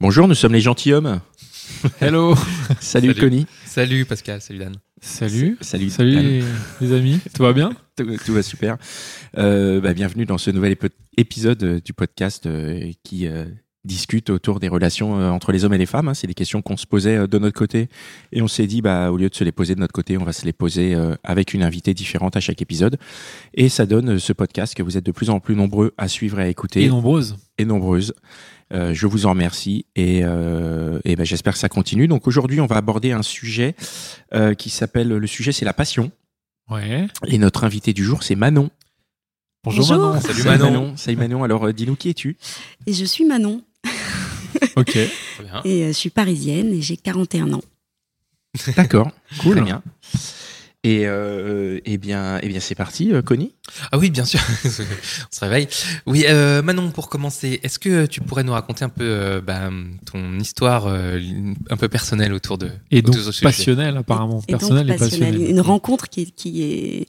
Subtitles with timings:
[0.00, 1.20] Bonjour, nous sommes les gentilshommes.
[2.00, 2.34] Hello
[2.80, 3.14] Salut, Salut.
[3.14, 3.46] Connie.
[3.64, 4.74] Salut Pascal, salut Dan.
[5.00, 5.90] Salut Salut.
[5.90, 6.44] Salut Dan.
[6.80, 7.72] les, amis, tout va bien?
[7.96, 8.76] Tout, tout va super.
[9.36, 10.76] Euh, bah, bienvenue dans ce nouvel
[11.16, 13.44] épisode euh, du podcast euh, qui euh,
[13.84, 16.08] discute autour des relations euh, entre les hommes et les femmes.
[16.08, 16.14] hein.
[16.14, 17.88] C'est des questions qu'on se posait euh, de notre côté
[18.32, 20.24] et on s'est dit, bah, au lieu de se les poser de notre côté, on
[20.24, 22.98] va se les poser euh, avec une invitée différente à chaque épisode.
[23.54, 26.06] Et ça donne euh, ce podcast que vous êtes de plus en plus nombreux à
[26.08, 26.82] suivre et à écouter.
[26.84, 27.36] Et nombreuses.
[27.58, 28.14] et nombreuses.
[28.72, 32.06] Euh, je vous en remercie et, euh, et ben, j'espère que ça continue.
[32.08, 33.74] Donc aujourd'hui, on va aborder un sujet
[34.34, 36.10] euh, qui s'appelle le sujet c'est la passion
[36.70, 37.06] Ouais.
[37.26, 38.68] et notre invité du jour c'est Manon.
[39.64, 40.08] Bonjour, Bonjour.
[40.10, 40.20] Manon.
[40.20, 40.96] Salut Manon.
[40.98, 41.44] Salut Manon.
[41.44, 42.36] Alors euh, dis-nous qui es-tu?
[42.86, 43.62] Et je suis Manon
[44.76, 44.90] Ok.
[44.92, 45.62] Très bien.
[45.64, 47.62] et euh, je suis parisienne et j'ai 41 ans.
[48.76, 49.10] D'accord.
[49.40, 49.56] Cool.
[49.56, 49.82] Très bien.
[50.88, 53.52] Et euh, eh bien, eh bien c'est parti, euh, Connie.
[53.92, 54.40] Ah oui, bien sûr.
[54.64, 55.68] on se réveille.
[56.06, 59.68] Oui, euh, Manon, pour commencer, est-ce que tu pourrais nous raconter un peu euh, bah,
[60.10, 61.20] ton histoire euh,
[61.68, 64.40] un peu personnelle autour de Et donc autour de ce sujet passionnel apparemment.
[64.48, 65.32] Et donc Personnel et passionnelle.
[65.32, 65.50] passionnel.
[65.50, 67.06] Une rencontre qui, qui est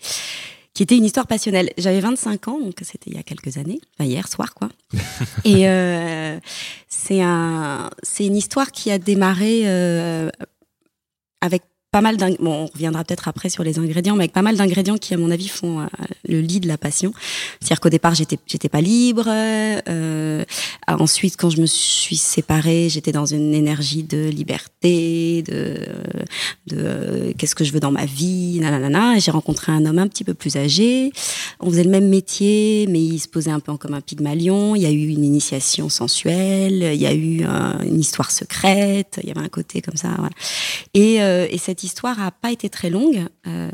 [0.73, 1.71] qui était une histoire passionnelle.
[1.77, 4.69] J'avais 25 ans, donc c'était il y a quelques années, enfin hier soir quoi.
[5.45, 6.37] et euh,
[6.89, 10.29] c'est un, c'est une histoire qui a démarré euh,
[11.41, 12.45] avec pas mal d'ingrédients.
[12.45, 15.17] Bon, on reviendra peut-être après sur les ingrédients, mais avec pas mal d'ingrédients qui, à
[15.17, 15.85] mon avis, font euh,
[16.27, 17.13] le lit de la passion.
[17.59, 19.25] C'est-à-dire qu'au départ, j'étais, j'étais pas libre.
[19.27, 20.43] Euh,
[20.87, 25.79] ensuite, quand je me suis séparée, j'étais dans une énergie de liberté, de,
[26.67, 29.17] de euh, qu'est-ce que je veux dans ma vie, nanana.
[29.17, 31.11] Et j'ai rencontré un homme un petit peu plus âgé.
[31.59, 34.75] On faisait le même métier, mais il se posait un peu comme un pygmalion.
[34.75, 39.19] Il y a eu une initiation sensuelle, il y a eu un- une histoire secrète,
[39.23, 40.09] il y avait un côté comme ça.
[40.17, 40.33] Voilà.
[40.93, 43.69] Et, euh, et cette histoire a pas été très longue euh,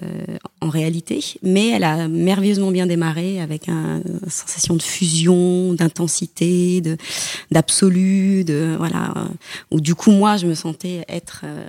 [0.61, 6.81] en réalité, mais elle a merveilleusement bien démarré avec un- une sensation de fusion, d'intensité,
[6.81, 6.97] de
[7.51, 9.13] d'absolu, de voilà.
[9.17, 9.25] euh,
[9.71, 11.65] où du coup moi je me sentais être euh,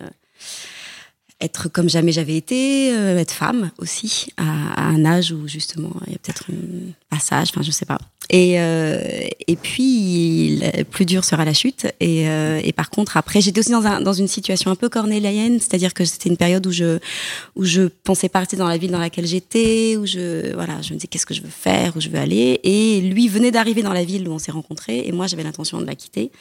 [1.40, 4.42] être comme jamais j'avais été, euh, être femme aussi, à,
[4.74, 7.98] à un âge où justement il y a peut-être un passage, enfin je sais pas.
[8.28, 9.00] Et, euh,
[9.46, 11.86] et puis, le plus dur sera la chute.
[12.00, 14.88] Et, euh, et par contre, après, j'étais aussi dans, un, dans une situation un peu
[14.88, 16.98] cornélienne, c'est-à-dire que c'était une période où je
[17.54, 20.92] où je pensais pas rester dans la ville dans laquelle j'étais, où je voilà, je
[20.92, 22.60] me disais qu'est-ce que je veux faire, où je veux aller.
[22.64, 25.80] Et lui venait d'arriver dans la ville où on s'est rencontrés, et moi j'avais l'intention
[25.80, 26.32] de la quitter.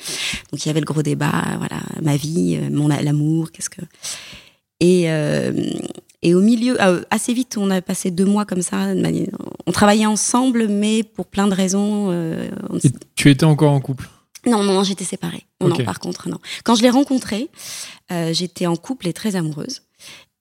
[0.51, 3.81] Donc il y avait le gros débat, voilà, ma vie, euh, mon l'amour, qu'est-ce que
[4.79, 5.51] et, euh,
[6.21, 8.87] et au milieu, euh, assez vite, on a passé deux mois comme ça.
[9.67, 12.09] On travaillait ensemble, mais pour plein de raisons.
[12.11, 14.09] euh, on- Et tu étais encore en couple?
[14.47, 15.43] Non, non, j'étais séparée.
[15.69, 16.39] Non, par contre, non.
[16.63, 17.49] Quand je l'ai rencontré,
[18.11, 19.81] euh, j'étais en couple et très amoureuse.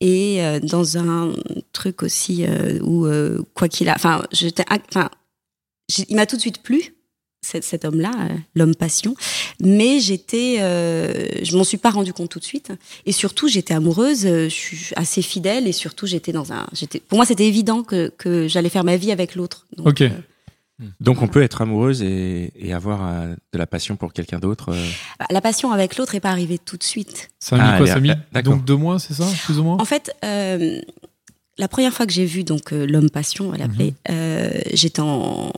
[0.01, 1.33] Et euh, dans un
[1.73, 3.07] truc aussi euh, où,
[3.55, 5.09] quoi qu'il a, enfin, j'étais, enfin,
[5.89, 6.95] j'ai- il m'a tout de suite plu.
[7.45, 9.15] Cet, cet homme-là, euh, l'homme passion,
[9.61, 12.73] mais j'étais, euh, je m'en suis pas rendu compte tout de suite,
[13.07, 17.01] et surtout j'étais amoureuse, euh, je suis assez fidèle, et surtout j'étais dans un, j'étais,
[17.01, 19.67] pour moi c'était évident que, que j'allais faire ma vie avec l'autre.
[19.77, 20.01] Donc, Ok.
[20.03, 20.09] euh,
[21.01, 24.71] Donc on peut être amoureuse et, et avoir euh, de la passion pour quelqu'un d'autre.
[24.73, 24.87] euh.
[25.21, 27.29] bah, la passion avec l'autre est pas arrivée tout de suite.
[27.39, 28.55] Ça a mis Ah, quoi Ça a mis d'accord.
[28.55, 29.77] donc deux mois, c'est ça Plus ou moins?
[29.79, 30.81] En fait, euh,
[31.59, 35.01] la première fois que j'ai vu donc euh, l'homme passion, on va l'appeler, euh, j'étais
[35.01, 35.53] en,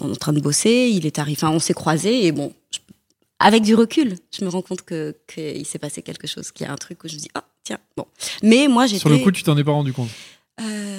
[0.00, 0.90] en, train de bosser.
[0.92, 2.78] Il est arrivé, enfin, on s'est croisés et bon, je-
[3.38, 6.68] avec du recul, je me rends compte que qu'il s'est passé quelque chose, qu'il y
[6.68, 8.06] a un truc où je me dis ah tiens bon.
[8.42, 10.10] Mais moi j'étais Sur le coup, tu t'en es pas rendu compte?
[10.60, 10.91] Euh,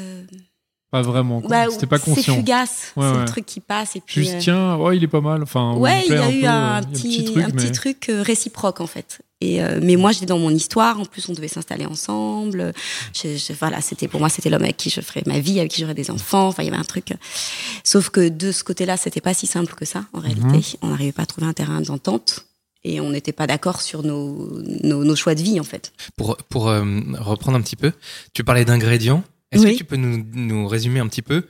[0.94, 1.42] Pas vraiment.
[1.42, 2.36] bah, C'était pas C'est conscient.
[2.36, 3.20] fugace, Ouais, c'est ouais.
[3.22, 4.22] le truc qui passe et puis.
[4.22, 5.42] Juste euh, tiens, ouais, il est pas mal.
[5.42, 7.66] Enfin, Ouais, me il y a un eu peu, un, euh, petit, truc, un petit
[7.66, 9.18] mais- truc euh, réciproque en fait.
[9.42, 11.00] Et euh, mais moi j'étais dans mon histoire.
[11.00, 12.74] En plus, on devait s'installer ensemble.
[13.14, 15.72] Je, je- voilà, c'était pour moi c'était l'homme avec qui je ferais ma vie, avec
[15.72, 16.48] qui j'aurais des enfants.
[16.50, 17.12] Enfin, il y avait un truc.
[17.12, 17.16] euh,
[17.84, 20.46] Sauf que de ce côté-là, c'était pas si simple que ça en réalité.
[20.48, 20.62] Mhm.
[20.84, 22.46] On n'arrivait pas à trouver un terrain d'entente
[22.84, 25.92] et on n'était pas d'accord sur nos, nos, nos choix de vie en fait.
[26.18, 26.86] Pour, pour euh,
[27.20, 27.92] reprendre un petit peu,
[28.34, 29.24] tu parlais d'ingrédients.
[29.54, 29.72] Est-ce Oui.
[29.74, 31.46] que tu peux nous, nous résumer un petit peu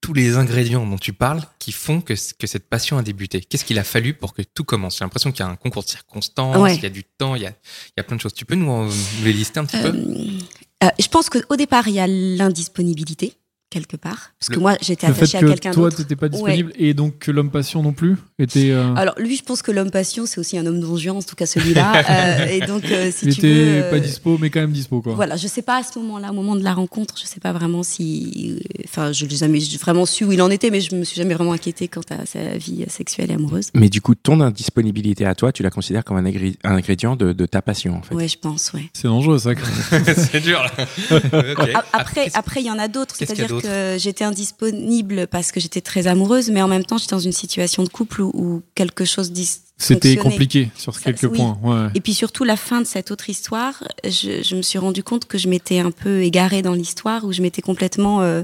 [0.00, 3.40] tous les ingrédients dont tu parles qui font que, cette passion a débuté?
[3.40, 4.98] Qu'est-ce qu'il a fallu pour que tout commence?
[4.98, 6.76] J'ai l'impression qu'il y a un concours de circonstances, Ouais.
[6.76, 8.34] il y a du temps, il y a, il y a plein de choses.
[8.34, 8.92] Tu peux nous, nous
[9.24, 9.88] les lister un petit peu?
[9.88, 13.32] Euh, euh, je pense qu'au départ, il y a l'indisponibilité.
[13.70, 14.30] Quelque part.
[14.38, 15.96] Parce que Le- moi, j'étais attachée à que quelqu'un toi, d'autre.
[15.96, 18.70] t'étais pas disponible et donc que l'homme passion non plus était.
[18.70, 21.34] euh, Alors lui, je pense que l'homme passion, c'est aussi un homme Juan, en tout
[21.36, 22.02] cas celui-là.
[22.08, 25.00] Euh, et donc, euh, si il tu était veux, pas dispo, mais quand même dispo,
[25.02, 25.14] quoi.
[25.14, 27.52] Voilà, je sais pas à ce moment-là, au moment de la rencontre, je sais pas
[27.52, 31.04] vraiment si, enfin, je l'ai jamais vraiment su où il en était, mais je me
[31.04, 33.68] suis jamais vraiment inquiétée quant à sa vie sexuelle et amoureuse.
[33.74, 36.24] Mais du coup, ton indisponibilité à toi, tu la considères comme un,
[36.64, 38.14] ingrédient de, de ta passion, en fait.
[38.14, 38.88] Ouais, je pense, ouais.
[38.92, 39.50] C'est dangereux, ça.
[40.32, 40.86] c'est dur là.
[41.92, 43.14] Après, après, il y en a d'autres.
[43.16, 43.55] C'est-à-dire
[43.98, 47.82] j'étais indisponible parce que j'étais très amoureuse, mais en même temps, j'étais dans une situation
[47.84, 51.38] de couple où, où quelque chose dis- C'était compliqué sur Ça, quelques oui.
[51.38, 51.58] points.
[51.62, 51.90] Ouais.
[51.94, 55.26] Et puis surtout, la fin de cette autre histoire, je, je me suis rendu compte
[55.26, 58.22] que je m'étais un peu égarée dans l'histoire, où je m'étais complètement.
[58.22, 58.42] euh,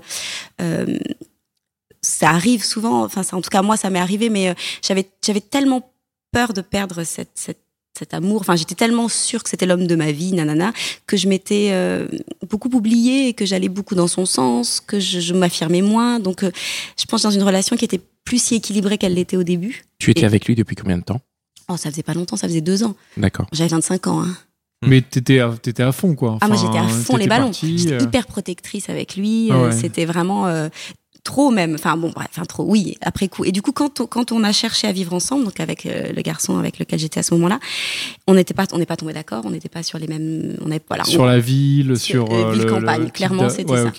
[0.60, 0.98] euh,
[2.04, 4.54] ça arrive souvent, enfin, ça, en tout cas, moi, ça m'est arrivé, mais euh,
[4.86, 5.92] j'avais, j'avais tellement
[6.32, 7.60] peur de perdre cette, cette,
[7.98, 10.72] cet amour, enfin, j'étais tellement sûre que c'était l'homme de ma vie, nanana,
[11.06, 12.06] que je m'étais euh,
[12.48, 16.18] beaucoup oubliée et que j'allais beaucoup dans son sens, que je, je m'affirmais moins.
[16.18, 16.50] Donc, euh,
[16.98, 19.84] je pense dans une relation qui était plus si équilibrée qu'elle l'était au début.
[19.98, 21.20] Tu étais Et- avec lui depuis combien de temps?
[21.68, 22.94] Oh, ça faisait pas longtemps, ça faisait deux ans.
[23.16, 23.46] D'accord.
[23.52, 24.22] J'avais 25 ans.
[24.22, 24.36] Hein.
[24.84, 26.38] Mais t'étais à, t'étais à fond, quoi.
[26.40, 27.52] Ah, moi j'étais à fond les ballons.
[27.52, 29.48] J'étais euh, hyper protectrice avec lui.
[29.52, 29.72] Ah ouais.
[29.72, 30.68] C'était vraiment euh,
[31.24, 31.74] trop même.
[31.74, 32.64] Enfin bon, bref, enfin trop.
[32.64, 33.44] Oui, après coup.
[33.44, 36.12] Et du coup, quand on, quand on a cherché à vivre ensemble, donc avec euh,
[36.12, 37.58] le garçon avec lequel j'étais à ce moment-là,
[38.26, 39.42] on n'était pas, on n'est pas tombé d'accord.
[39.44, 40.56] On n'était pas sur les mêmes.
[40.64, 41.04] On est voilà.
[41.04, 42.34] Sur on- la ville, Sur, sur.
[42.34, 43.92] euh, euh, ville le- campagne, le clairement, c'était ouais, ça.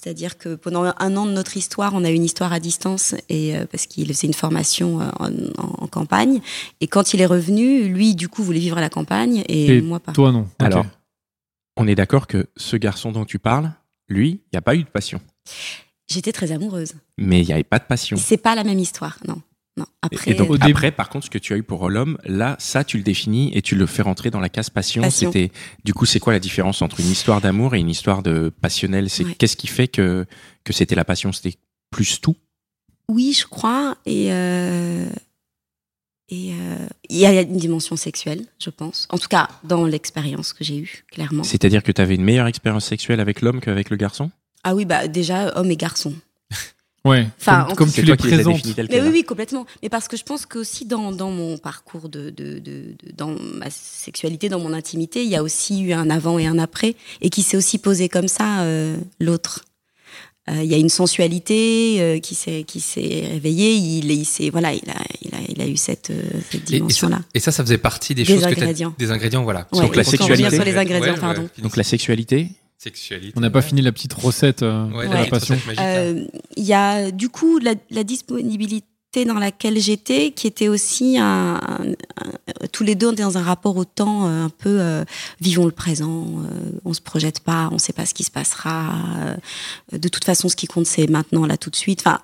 [0.00, 3.16] C'est-à-dire que pendant un an de notre histoire, on a eu une histoire à distance
[3.28, 6.40] et euh, parce qu'il faisait une formation en, en- en campagne.
[6.80, 9.80] Et quand il est revenu, lui, du coup, voulait vivre à la campagne et, Et
[9.80, 10.12] moi pas.
[10.12, 10.46] Toi, non.
[10.60, 10.86] Alors,
[11.76, 13.72] on est d'accord que ce garçon dont tu parles,
[14.08, 15.20] lui, il n'y a pas eu de passion.
[16.10, 16.94] J'étais très amoureuse.
[17.18, 18.16] Mais il n'y avait pas de passion.
[18.16, 19.42] C'est pas la même histoire, non.
[19.76, 19.86] Non.
[20.02, 22.18] Après, Et donc, Au début- après, par contre, ce que tu as eu pour l'homme,
[22.24, 25.02] là, ça, tu le définis et tu le fais rentrer dans la case passion.
[25.02, 25.30] Passion.
[25.30, 25.52] C'était,
[25.84, 29.08] du coup, c'est quoi la différence entre une histoire d'amour et une histoire de passionnelle?
[29.08, 29.34] C'est Ouais.
[29.36, 30.26] qu'est-ce qui fait que
[30.64, 31.30] que c'était la passion?
[31.32, 31.56] C'était
[31.92, 32.34] plus tout?
[33.08, 33.96] Oui, je crois.
[34.04, 35.08] Et euh,
[36.30, 39.06] et euh, il y a une dimension sexuelle, je pense.
[39.10, 41.44] En tout cas, dans l'expérience que j'ai eue, clairement.
[41.44, 44.30] C'est-à-dire que tu avais une meilleure expérience sexuelle avec l'homme qu'avec le garçon?
[44.64, 46.12] Ah oui, bah déjà homme et garçon.
[47.04, 47.26] Ouais.
[47.40, 48.60] Enfin, comme en comme tu C'est les présentes.
[48.90, 49.66] Mais oui, oui, complètement.
[49.82, 53.28] Mais parce que je pense qu'aussi dans, dans mon parcours de, de, de, de- dans
[53.54, 56.96] ma sexualité, dans mon intimité, il y a aussi eu un avant et un après,
[57.22, 59.64] et qui s'est aussi posé comme ça euh, l'autre.
[60.50, 63.74] Euh, Il y a une sensualité euh, qui s'est qui s'est réveillée.
[63.74, 66.20] Il, est- il s'est voilà, il a il a il a eu cette euh,
[66.50, 67.20] cette Et- et, ça, dimension-là.
[67.32, 68.94] et ça, ça faisait partie des, Des choses que ingrédients.
[68.98, 69.66] Des ingrédients, voilà.
[69.72, 70.50] Ouais, Donc la sexualité.
[70.50, 71.42] sur les ingrédients, Ouais, pardon.
[71.42, 72.48] ouais, Donc la sexualité,
[72.78, 73.32] Sexualité.
[73.36, 75.54] On n'a pas fini la petite recette euh, Ouais, de la la petite passion.
[75.66, 75.96] magique, là.
[75.98, 76.24] Euh,
[76.56, 78.84] Il y a du coup la, la disponibilité
[79.26, 83.76] dans laquelle j'étais, qui était aussi un, un- un- tous les deux dans un rapport
[83.76, 85.04] au temps euh, un peu euh,
[85.40, 88.94] vivons le présent, euh, on se projette pas, on sait pas ce qui se passera.
[89.92, 92.02] euh, de toute façon, ce qui compte c'est maintenant, là, tout de suite.
[92.06, 92.20] Enfin,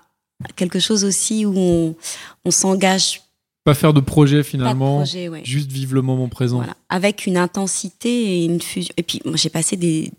[0.54, 1.96] quelque chose aussi où on,
[2.44, 3.22] on s'engage
[3.64, 5.40] Pas faire de projet de finalement, projet, ouais.
[5.44, 6.58] juste vivre le moment présent.
[6.58, 8.92] Voilà, avec une intensité et une fusion.
[8.98, 10.12] Et puis, moi, j'ai passé des.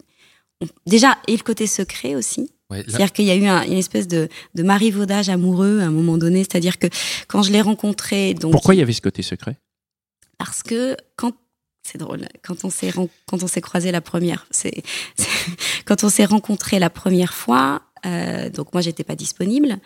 [0.86, 2.50] Déjà, et le côté secret aussi.
[2.72, 5.92] Ouais, C'est-à-dire qu'il y a eu un- une espèce de, de marivaudage amoureux à un
[5.92, 6.40] moment donné.
[6.40, 6.88] C'est-à-dire que
[7.28, 9.57] quand je l'ai rencontré, donc pourquoi il y avait ce côté secret?
[10.38, 11.34] Parce que quand
[11.88, 14.81] c'est drôle, quand on s'est quand on s'est croisé la première, c'est-
[15.86, 17.81] quand on s'est rencontré la première fois.
[18.06, 19.78] Euh, donc moi j'étais pas disponible.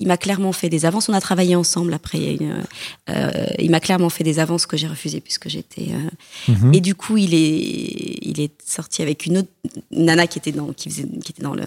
[0.00, 1.08] Il m'a clairement fait des avances.
[1.08, 1.92] On a travaillé ensemble.
[1.94, 2.64] Après, il, une,
[3.10, 6.74] euh, il m'a clairement fait des avances que j'ai refusées puisque j'étais euh, Mhm.
[6.74, 9.48] et du coup, il est, il est sorti avec une autre
[9.92, 11.64] une nana qui était dans, qui faisait, qui était dans le.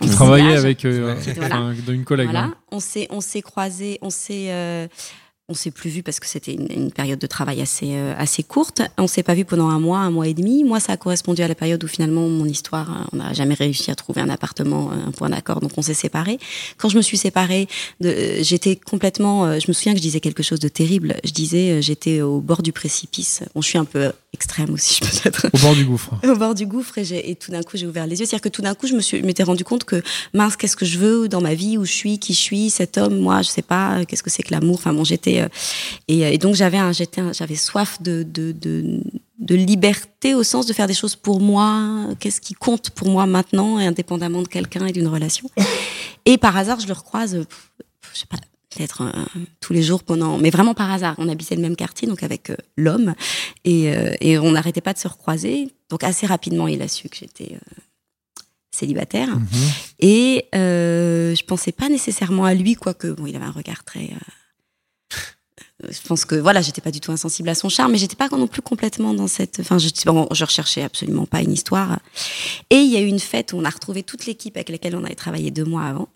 [0.00, 0.64] dans travaillais sillage.
[0.64, 1.36] avec.
[1.36, 1.72] Voilà.
[1.88, 2.26] une collègue.
[2.26, 2.44] Voilà.
[2.44, 2.54] hein.
[2.70, 4.88] On s'est, on s'est croisés, on s'est,
[5.50, 8.42] on s'est plus vu parce que c'était une, une période de travail assez, euh, assez
[8.42, 8.80] courte.
[8.96, 10.64] On s'est pas vu pendant un mois, un mois et demi.
[10.64, 13.52] Moi, ça a correspondu à la période où finalement mon histoire, euh, on n'a jamais
[13.52, 16.38] réussi à trouver un appartement, euh, un point d'accord, donc on s'est séparés.
[16.78, 17.68] Quand je me suis séparée,
[18.02, 19.44] euh, j'étais complètement.
[19.44, 21.16] euh, je me souviens que je disais quelque chose de terrible.
[21.24, 23.42] Je disais, j'étais au bord du précipice.
[23.54, 26.14] Bon, je suis un peu extrême aussi, je peux être Au bord du gouffre.
[26.24, 28.26] au bord du gouffre et, tout d'un coup j'ai ouvert les yeux.
[28.26, 30.86] C'est-à-dire que tout d'un coup je me suis, m'étais rendu compte que mince, qu'est-ce que
[30.86, 33.48] je veux dans ma vie, où je suis, qui je suis, cet homme, moi, je
[33.48, 34.74] sais pas, qu'est-ce que c'est que l'amour?
[34.74, 35.48] Enfin bon, j'étais euh,
[36.08, 36.78] et, euh, et donc j'avais
[37.32, 39.00] j'avais soif de, de, de
[39.38, 42.06] de liberté au sens de faire des choses pour moi.
[42.20, 45.50] Qu'est-ce qui compte pour moi maintenant, et indépendamment de quelqu'un et d'une relation.
[46.24, 47.44] Et par hasard, je le recroise,
[48.12, 48.38] je sais pas,
[48.74, 49.24] peut-être euh,
[49.60, 51.14] tous les jours pendant, mais vraiment par hasard.
[51.18, 53.14] On habitait le même quartier, donc avec euh, l'homme,
[53.64, 55.68] et, euh, et on n'arrêtait pas de se recroiser.
[55.90, 57.58] Donc assez rapidement, il a su que j'étais
[58.70, 59.28] célibataire.
[59.28, 59.46] Mhm.
[60.00, 64.10] Et je pensais pas nécessairement à lui, quoique bon, il avait un regard très
[65.82, 68.28] je pense que voilà, j'étais pas du tout insensible à son charme, mais j'étais pas
[68.28, 69.58] non plus complètement dans cette.
[69.60, 71.98] Enfin, je, bon, je recherchais absolument pas une histoire.
[72.70, 74.94] Et il y a eu une fête où on a retrouvé toute l'équipe avec laquelle
[74.96, 76.08] on avait travaillé deux mois avant.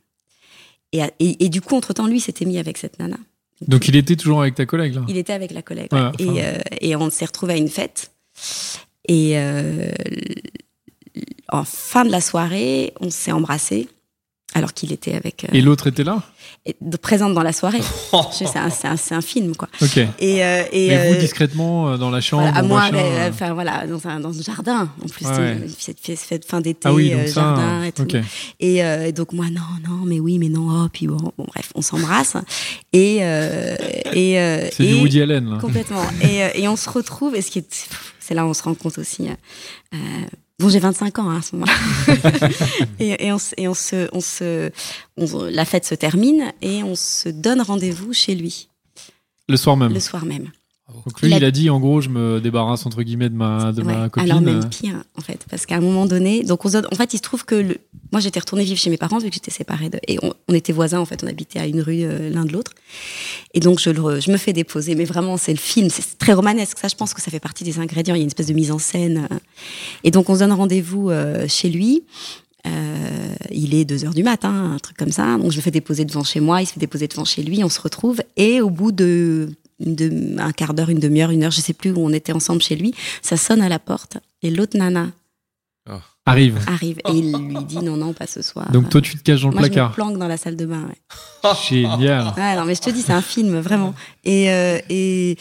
[0.92, 3.18] Et, et, et du coup, entre temps, lui s'était mis avec cette nana.
[3.66, 5.04] Donc il était toujours avec ta collègue là?
[5.08, 5.92] Il était avec la collègue.
[5.92, 6.06] Ouais, ouais.
[6.06, 8.12] enfin- et, euh, et on s'est retrouvé à une fête.
[9.08, 9.90] Et euh,
[11.50, 13.88] en fin de la soirée, on s'est embrassés.
[14.54, 15.44] Alors qu'il était avec.
[15.44, 16.22] euh, Et l'autre était là?
[16.64, 17.80] et- de- présente dans la soirée.
[18.32, 19.68] C'est un, c'est un- c'est un film, quoi.
[19.82, 19.98] Ok.
[19.98, 23.52] Et, euh, et, Mais vous euh, discrètement dans la chambre voilà, moi, machin, mais, enfin
[23.52, 24.88] voilà, dans un, dans un jardin.
[25.04, 25.58] En plus, Ouais.
[25.78, 27.40] c'est cette fête, fête fin d'été, Ah oui, donc ça.
[27.42, 28.06] jardin et tout.
[28.58, 31.44] Et, euh, et donc moi non non mais oui mais non oh puis bon, bon
[31.46, 32.36] bref on s'embrasse
[32.92, 33.76] et euh,
[34.12, 35.58] et euh, C'est du Woody Allen là.
[35.58, 37.88] complètement et, et on se retrouve et ce qui est
[38.18, 39.28] c'est là où on se rend compte aussi
[40.60, 42.48] bon j'ai 25 ans hein, à ce moment-là.
[43.00, 44.70] Et, et on et on se on se
[45.16, 48.68] on- la fête se termine et on se donne rendez-vous chez lui.
[49.48, 49.92] Le soir même.
[49.94, 50.50] le soir même
[51.04, 53.34] Donc lui, Il a- il a dit en gros, je me débarrasse entre guillemets de
[53.34, 54.30] ma, de ma copine.
[54.30, 57.18] Alors même pire, en fait, parce qu'à un moment donné, donc on en fait, il
[57.18, 57.76] se trouve que le,
[58.10, 60.54] moi j'étais retournée vivre chez mes parents vu que j'étais séparée de, et on, on
[60.54, 62.72] était voisins en fait, on habitait à une rue euh, l'un de l'autre,
[63.52, 66.32] et donc je, le, je me fais déposer, mais vraiment c'est le film, c'est très
[66.32, 68.46] romanesque, ça je pense que ça fait partie des ingrédients, il y a une espèce
[68.46, 69.36] de mise en scène, euh,
[70.04, 72.04] et donc on se donne rendez-vous euh, chez lui.
[72.66, 75.38] Euh, il est 2 heures du matin, un truc comme ça.
[75.38, 77.62] Donc je me fais déposer devant chez moi, il se fait déposer devant chez lui,
[77.62, 78.20] on se retrouve.
[78.36, 79.48] Et au bout de,
[79.80, 82.32] une de- un quart d'heure, une demi-heure, une heure, je sais plus où on était
[82.32, 85.08] ensemble chez lui, ça sonne à la porte et l'autre nana
[86.26, 86.58] Arrive.
[86.66, 88.70] arrive et il lui dit non non pas ce soir.
[88.70, 89.92] Donc toi, tu te caches dans le moi je me placard.
[89.92, 90.86] planque dans la salle de bain.
[90.86, 91.50] Ouais.
[91.70, 92.34] Génial.
[92.36, 93.94] Ouais, non mais je te dis c'est un film vraiment.
[94.24, 95.38] Et, euh, et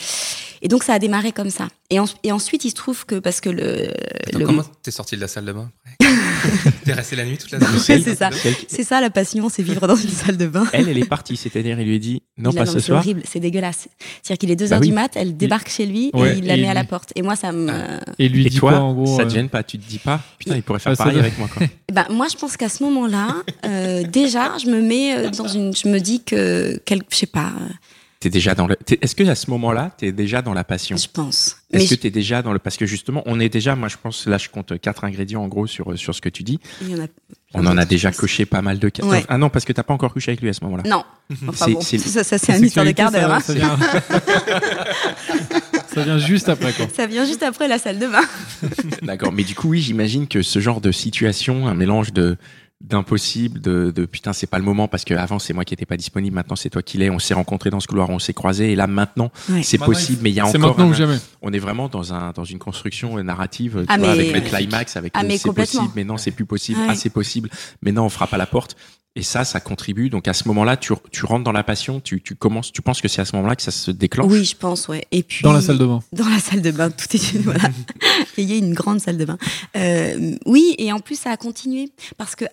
[0.61, 1.67] et donc ça a démarré comme ça.
[1.89, 3.89] Et, en- et ensuite il se trouve que parce que le,
[4.27, 6.15] Attends, le- Comment t'es sorti de la salle de bain après?
[6.85, 8.29] T'es resté la nuit toute la nuit c'est ça.
[8.67, 10.65] C'est ça la passion, c'est vivre dans une salle de bain.
[10.73, 12.99] Elle, elle est partie, c'est-à-dire, il lui a dit non, Il pas ce c'est soir.
[12.99, 13.87] horrible, c'est dégueulasse.
[14.23, 14.87] C'est-à-dire qu'il est 2 Bah oui.
[14.89, 17.11] du mat, elle débarque chez lui Ouais, et il la et met à la porte.
[17.15, 17.71] Et moi, ça me.
[18.19, 19.87] Et lui Et dit toi, quoi en gros ça euh, te gêne pas Tu te
[19.89, 21.47] dis pas Putain, il pourrait faire Ah, pareil doit- avec moi.
[21.53, 21.67] Quoi.
[21.91, 25.73] Ben, moi, je pense qu'à ce moment-là, euh, déjà, je me mets euh, dans une.
[25.75, 26.79] Je me dis que.
[26.85, 27.73] Quel, je sais pas, euh,
[28.19, 28.75] T'es déjà dans le.
[28.75, 30.97] t'es- Est-ce que à ce moment-là, t'es déjà dans la passion?
[30.97, 31.57] Je pense.
[31.71, 33.75] Est-ce que je- t'es déjà dans le parce que justement, on est déjà.
[33.75, 36.41] Moi, je pense là, je compte quatre ingrédients en gros sur sur ce que tu
[36.41, 36.59] dis.
[36.81, 37.07] il y en a
[37.53, 39.03] On en a déjà coché pas mal de cas.
[39.05, 39.23] Ouais.
[39.29, 40.83] Ah non, parce que t'as pas encore couché avec lui à ce moment-là.
[40.89, 41.03] Non.
[41.47, 43.39] Enfin bon, ça, ça c'est une histoire de quart d'heure.
[43.41, 43.53] ça- hein.
[43.53, 43.77] Ça, vient...
[45.93, 46.85] ça vient juste après quoi.
[46.95, 48.21] Ça vient juste après la salle de bain.
[49.03, 49.31] D'accord.
[49.31, 52.37] Mais du coup, oui, j'imagine que ce genre de situation, un mélange de
[52.81, 55.85] d'impossible, de, de putain, c'est pas le moment parce que avant c'est moi qui étais
[55.85, 57.09] pas disponible, maintenant c'est toi qui l'es.
[57.09, 59.63] On s'est rencontrés dans ce couloir, on s'est croisés et là maintenant Ouais.
[59.63, 60.59] c'est possible, mais il y a encore.
[60.61, 61.17] maintenant un- ou jamais.
[61.41, 64.41] on est vraiment dans un dans une construction euh, narrative, tu Ah, vois, avec le
[64.41, 66.87] climax, avec Ah, c'est possible, mais non c'est plus possible, Ouais.
[66.91, 67.49] ah c'est possible,
[67.81, 68.75] mais non on frappe à la porte.
[69.17, 70.11] Et ça, ça contribue.
[70.11, 73.01] Donc à ce moment-là, tu, tu rentres dans la passion, tu, tu commences, tu penses
[73.01, 74.31] que c'est à ce moment-là que ça se déclenche.
[74.31, 75.07] Oui, je pense, ouais.
[75.11, 76.01] Et puis Dans la salle de bain.
[76.13, 77.67] Dans la salle de bain, tout est voilà.
[78.37, 79.39] Il y a une grande salle de bain.
[79.75, 82.45] Euh, oui, et en plus ça a continué parce que,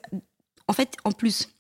[0.67, 1.51] en fait, en plus,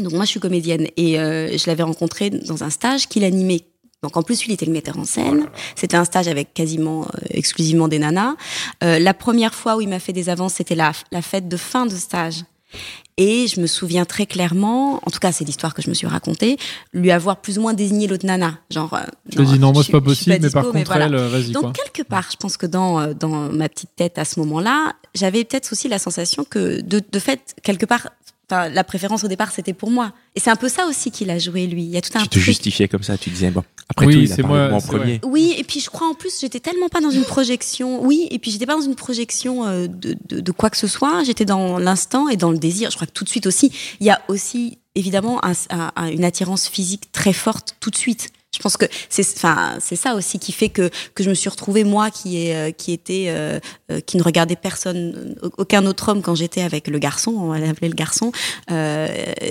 [0.00, 3.64] donc moi je suis comédienne et euh, je l'avais rencontré dans un stage qu'il animait.
[4.02, 5.46] Donc en plus, lui, il était le metteur en scène.
[5.76, 8.34] C'était un stage avec quasiment euh, exclusivement des nanas.
[8.82, 11.56] Euh, la première fois où il m'a fait des avances, c'était la, la fête de
[11.56, 12.42] fin de stage.
[13.18, 16.06] Et je me souviens très clairement, en tout cas c'est l'histoire que je me suis
[16.06, 16.56] racontée,
[16.94, 18.58] lui avoir plus ou moins désigné l'autre nana.
[18.70, 19.00] Genre, euh,
[19.30, 21.06] Je te dis non, moi c'est pas possible, mais par contre voilà.
[21.06, 21.72] elle, vas-y Donc quoi.
[21.72, 25.44] quelque part, je pense que dans euh, dans ma petite tête à ce moment-là, j'avais
[25.44, 28.08] peut-être aussi la sensation que de, de fait quelque part,
[28.52, 30.12] enfin, la préférence au départ c'était pour moi.
[30.34, 31.82] Et c'est un peu ça aussi qu'il a joué lui.
[31.82, 33.64] Il y a tout un Tu te truc- justifiais comme ça, tu disais bon.
[33.88, 35.20] Après Oui, tout, il a c'est parlé moi, moi en premier.
[35.24, 38.02] Oui, et puis je crois en plus, j'étais tellement pas dans une projection.
[38.04, 40.86] Oui, et puis j'étais pas dans une projection euh, de, de, de quoi que ce
[40.86, 41.24] soit.
[41.24, 42.90] J'étais dans l'instant et dans le désir.
[42.90, 46.08] Je crois que tout de suite aussi, il y a aussi évidemment un- un- un-
[46.08, 48.30] une attirance physique très forte tout de suite.
[48.54, 51.48] Je pense que c'est, enfin, c'est ça aussi qui fait que que je me suis
[51.48, 53.58] retrouvée moi qui est euh, qui était euh,
[53.90, 57.30] euh, qui ne regardait personne, aucun autre homme quand j'étais avec le garçon.
[57.34, 58.30] On va l'appeler le garçon.
[58.70, 59.08] Euh,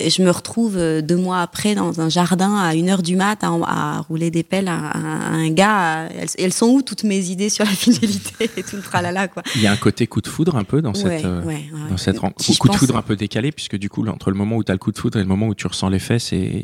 [0.08, 3.48] je me retrouve deux mois après dans un jardin à une heure du mat à,
[3.66, 6.08] à rouler des pelles à, à- à un gars.
[6.16, 9.42] Elles, elles sont où toutes mes idées sur la fidélité et tout le tralala quoi.
[9.56, 11.26] Il y a un côté coup de foudre un peu dans Ouais, cette.
[11.26, 11.66] ouais, ouais.
[11.90, 12.20] Dans cette
[12.60, 14.76] coup, de foudre un peu décalé, puisque du coup, entre le moment où tu as
[14.76, 15.90] le coup de foudre et le moment où tu ressens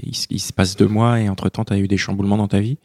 [0.04, 2.27] il, se- il se passe deux mois et entre temps, tu as eu des chamboulements
[2.36, 2.78] dans ta vie.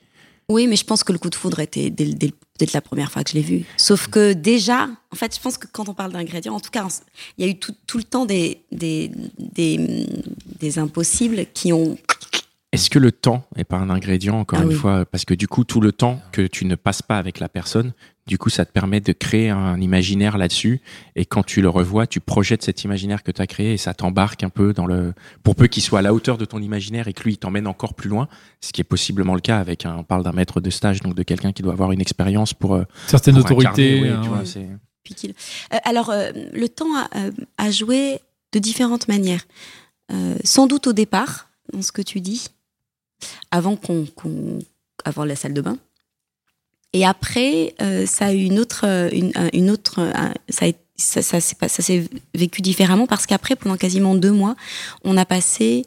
[0.48, 3.10] Oui, mais je pense que le coup de foudre était dès, dès dès la première
[3.10, 3.64] fois que je l'ai vu.
[3.76, 6.86] Sauf que déjà, en fait, je pense que quand on parle d'ingrédients, en tout cas,
[7.38, 10.06] il y a eu tout, tout le temps des, des, des,
[10.60, 11.96] des impossibles qui ont
[12.72, 14.74] Est-ce que le temps est pas un ingrédient, encore Ah une oui.
[14.74, 15.04] fois?
[15.06, 17.92] Parce que du coup, tout le temps que tu ne passes pas avec la personne,
[18.26, 20.80] du coup, ça te permet de créer un imaginaire là-dessus.
[21.16, 23.94] Et quand tu le revois, tu projettes cet imaginaire que tu as créé et ça
[23.94, 25.12] t'embarque un peu dans le.
[25.42, 27.66] Pour peu qu'il soit à la hauteur de ton imaginaire et que lui, il t'emmène
[27.66, 28.28] encore plus loin,
[28.60, 29.96] ce qui est possiblement le cas avec un.
[29.96, 32.74] On parle d'un maître de stage, donc de quelqu'un qui doit avoir une expérience pour.
[32.74, 33.66] euh, Certaines pour autorités.
[33.68, 34.68] incarner, ouais, hein, tu vois, c'est-
[35.74, 38.20] Euh, alors, euh, le temps a, euh, a joué
[38.52, 39.42] de différentes manières.
[40.12, 42.46] Euh, sans doute au départ, dans ce que tu dis,
[43.50, 44.60] avant qu'on, qu'on-
[45.04, 45.76] avant la salle de bain.
[46.92, 51.22] Et après, euh, ça a eu une autre, euh, une, un- une autre, euh, ça,
[51.22, 54.56] ça s'est vécu différemment parce qu'après, pendant quasiment deux mois,
[55.04, 55.84] on a passé,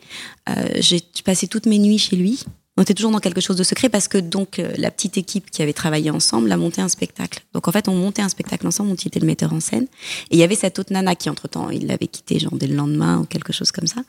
[0.49, 2.43] euh, j'ai passé toutes mes nuits chez lui.
[2.77, 5.49] On était toujours dans quelque chose de secret parce que donc euh, la petite équipe
[5.49, 7.39] qui avait travaillé ensemble a monté un spectacle.
[7.53, 9.85] Donc en fait, on montait un spectacle ensemble, il était le metteur en scène.
[10.29, 12.75] Et il y avait cette autre nana qui, entre-temps, il l'avait quitté, genre dès le
[12.75, 14.01] lendemain ou quelque chose comme ça.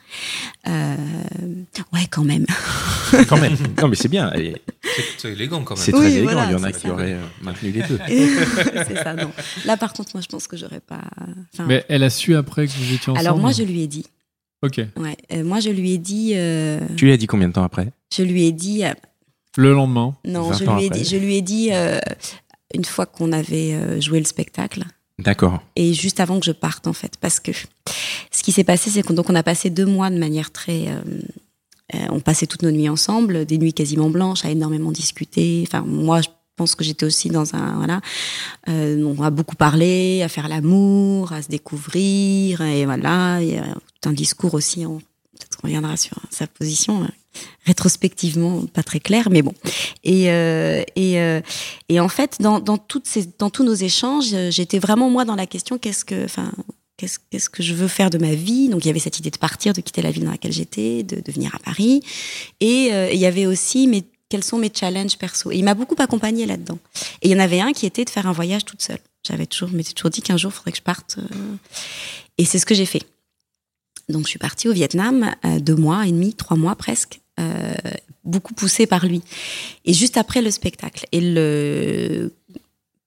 [0.67, 0.95] Euh,
[1.93, 2.45] ouais, quand même.
[3.29, 3.55] Quand même.
[3.81, 4.33] non, mais c'est bien.
[4.33, 4.61] Et
[5.17, 5.83] C'est élégant quand même.
[5.85, 6.33] C'est Oui, très élégant.
[6.33, 6.89] voilà, Il y en a qui ça.
[6.91, 7.97] auraient euh, maintenu les deux.
[8.07, 9.31] c'est ça, non.
[9.63, 10.99] Là, par contre, moi, je pense que j'aurais pas.
[11.53, 13.19] enfin, Mais elle a su après que vous étiez ensemble.
[13.19, 14.05] Alors moi, je lui ai dit.
[14.63, 14.81] Ok.
[14.97, 16.31] Ouais, euh, moi, je lui ai dit.
[16.35, 17.91] euh, Tu lui as dit combien de temps après?
[18.15, 18.83] je lui ai dit.
[18.85, 18.93] euh,
[19.57, 20.15] Le lendemain.
[20.25, 20.99] non, 20 je ans lui ai après.
[20.99, 21.05] dit.
[21.09, 21.99] Je lui ai dit euh,
[22.73, 24.83] une fois qu'on avait euh, joué le spectacle.
[25.19, 25.63] D'accord.
[25.75, 27.51] et juste avant que je parte en fait parce que
[28.31, 30.89] ce qui s'est passé c'est qu'on donc on a passé deux mois de manière très
[30.89, 31.01] euh,
[31.95, 35.81] euh, on passait toutes nos nuits ensemble des nuits quasiment blanches à énormément discuter enfin
[35.87, 38.01] moi je pense que j'étais aussi dans un voilà
[38.67, 43.57] euh, on a beaucoup parlé à faire l'amour à se découvrir et voilà il y
[43.57, 43.65] a
[44.05, 44.99] un discours aussi on
[45.37, 47.07] peut-être qu'on reviendra sur sa position euh,
[47.65, 49.53] rétrospectivement pas très clair mais bon.
[50.03, 51.41] Et euh, et euh,
[51.89, 55.35] et en fait, dans, dans, toutes ces, dans tous nos échanges, j'étais vraiment moi dans
[55.35, 56.51] la question qu'est-ce que, enfin,
[56.97, 58.69] qu'est-ce, que je veux faire de ma vie?
[58.69, 61.03] Donc il y avait cette idée de partir, de quitter la ville dans laquelle j'étais,
[61.03, 62.01] de, venir à Paris,
[62.59, 65.51] et il y avait aussi mais quels sont mes challenges perso.
[65.51, 66.79] Et il m'a beaucoup accompagné là-dedans.
[67.21, 68.99] Et il y en avait un qui était de faire un voyage toute seule.
[69.27, 71.55] J'avais toujours, m'étais toujours dit qu'un jour il faudrait que je parte, euh,
[72.37, 73.03] et c'est ce que j'ai fait.
[74.09, 77.19] Donc je suis partie au Vietnam euh, deux mois et demi, trois mois presque.
[77.39, 77.73] Euh,
[78.23, 79.21] beaucoup poussée par lui.
[79.85, 82.33] Et juste après le spectacle, et le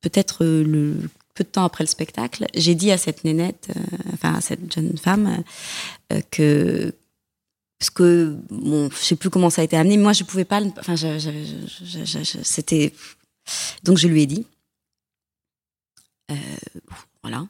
[0.03, 3.69] peut-être peu de temps après le spectacle, j'ai dit à cette nénette,
[4.15, 5.43] enfin à cette jeune femme,
[6.31, 6.95] que
[7.81, 10.45] parce que bon, je sais plus comment ça a été amené, mais moi je pouvais
[10.45, 10.95] pas, enfin,
[12.45, 12.93] c'était
[13.83, 14.47] donc je lui ai dit,
[16.31, 16.35] Euh,
[17.25, 17.45] voilà.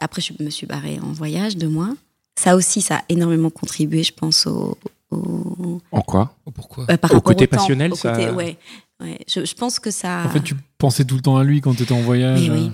[0.00, 1.94] Après je me suis barrée en voyage deux mois.
[2.38, 4.76] Ça aussi, ça a énormément contribué, je pense, au,
[5.10, 6.36] au- En quoi?
[6.54, 6.84] Pourquoi?
[6.90, 8.58] Euh, par Au côté temps, passionnel, au ça- côté- ouais,
[9.00, 9.18] ouais.
[9.26, 10.24] Je, je pense que ça.
[10.26, 12.40] En fait, tu pensais tout le temps à lui quand tu étais en voyage.
[12.48, 12.70] Mais oui.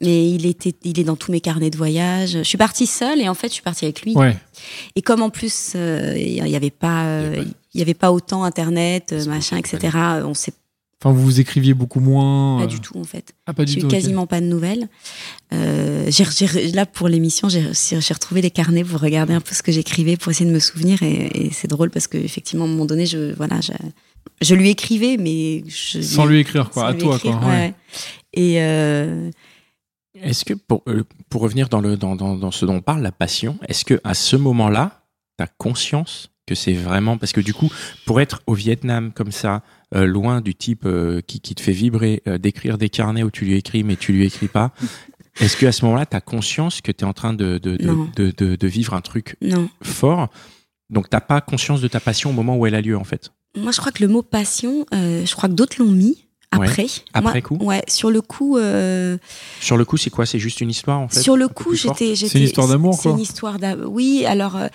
[0.00, 2.30] Mais il était, il est dans tous mes carnets de voyage.
[2.38, 4.14] Je suis partie seule et en fait, je suis partie avec lui.
[4.14, 4.36] Ouais.
[4.96, 7.82] Et comme en plus, euh, il n'y avait pas, euh, Il y avait pas- y
[7.82, 9.96] avait pas autant Internet, euh, machin, etc.
[10.24, 10.52] On sait
[11.00, 12.58] Enfin, vous vous écriviez beaucoup moins.
[12.58, 13.32] pas euh, du tout en fait.
[13.46, 13.88] Ah, pas du J'ai eu tout.
[13.88, 14.88] quasiment pas de nouvelles.
[15.52, 19.54] Euh, j'ai, j'ai- là, pour l'émission, j'ai, j'ai retrouvé les carnets pour regarder un peu
[19.54, 21.00] ce que j'écrivais, pour essayer de me souvenir.
[21.04, 23.70] Et, et c'est drôle parce qu'effectivement, à un moment donné, je, voilà, je,
[24.42, 26.88] je lui écrivais, mais je, Sans lui écrire, quoi.
[26.88, 27.48] À toi, écrire, quoi.
[27.48, 27.54] ouais.
[27.56, 27.74] ouais.
[28.32, 28.58] Et
[30.14, 33.02] Est-ce que pour, euh, pour revenir dans, le, dans, dans, dans ce dont on parle,
[33.02, 35.04] la passion, est-ce que à ce moment-là,
[35.38, 37.70] tu as conscience que c'est vraiment parce que du coup,
[38.06, 39.62] pour être au Vietnam comme ça,
[39.94, 43.44] euh, loin du type euh, qui, qui te fait vibrer, d'écrire des carnets où tu
[43.44, 44.72] lui écris mais tu lui écris pas,
[45.40, 47.76] est-ce que à ce moment-là, tu as conscience que tu es en train de, de,
[48.16, 49.68] de, de, vivre un truc non.
[49.82, 50.28] fort
[50.90, 53.30] Donc t'as pas conscience de ta passion au moment où elle a lieu en fait?
[53.56, 56.86] Moi, je crois que le mot passion, je crois que d'autres l'ont mis après.
[57.12, 58.56] Après Moi, coup Ouais, sur le coup.
[58.58, 59.18] euh,
[59.60, 60.26] Sur le coup, c'est quoi?
[60.26, 62.14] C'est juste une histoire en fait Sur le coup, j'étais.
[62.16, 63.12] C'est une histoire d'amour, C'est quoi.
[63.12, 63.90] une histoire d'amour.
[63.92, 64.56] Oui, alors.
[64.56, 64.68] euh,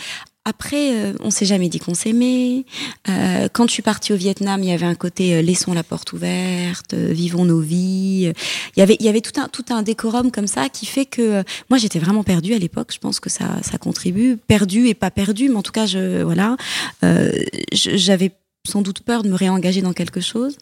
[0.46, 2.66] après, euh, on s'est jamais dit qu'on s'aimait.
[3.08, 5.84] Euh, quand je suis partie au Vietnam, il y avait un côté euh, laissons la
[5.84, 8.34] porte ouverte, euh, vivons nos vies.
[8.76, 11.06] Il y avait, il y avait tout un tout un décorum comme ça qui fait
[11.06, 12.90] que euh, moi j'étais vraiment perdue à l'époque.
[12.94, 16.24] Je pense que ça ça contribue, perdue et pas perdue, mais en tout cas je
[16.24, 16.58] voilà,
[17.06, 17.32] euh,
[17.72, 18.34] j'avais
[18.68, 20.58] sans doute peur de me réengager dans quelque chose.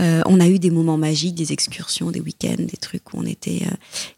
[0.00, 3.24] Euh, on a eu des moments magiques, des excursions, des week-ends, des trucs où on
[3.26, 3.74] était, euh,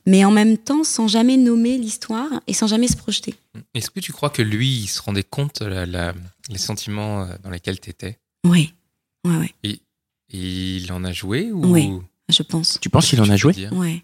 [0.06, 3.34] mais en même temps sans jamais nommer l'histoire et sans jamais se projeter.
[3.74, 6.14] Est-ce que tu crois que lui, il se rendait compte la, la-
[6.50, 8.74] les sentiments euh, dans lesquels tu étais Oui,
[9.26, 9.80] ouais, ouais, Et
[10.32, 11.90] il en a joué ou Oui.
[12.28, 12.78] je pense.
[12.80, 13.54] Tu penses qu'il en a joué?
[13.72, 14.02] Ouais.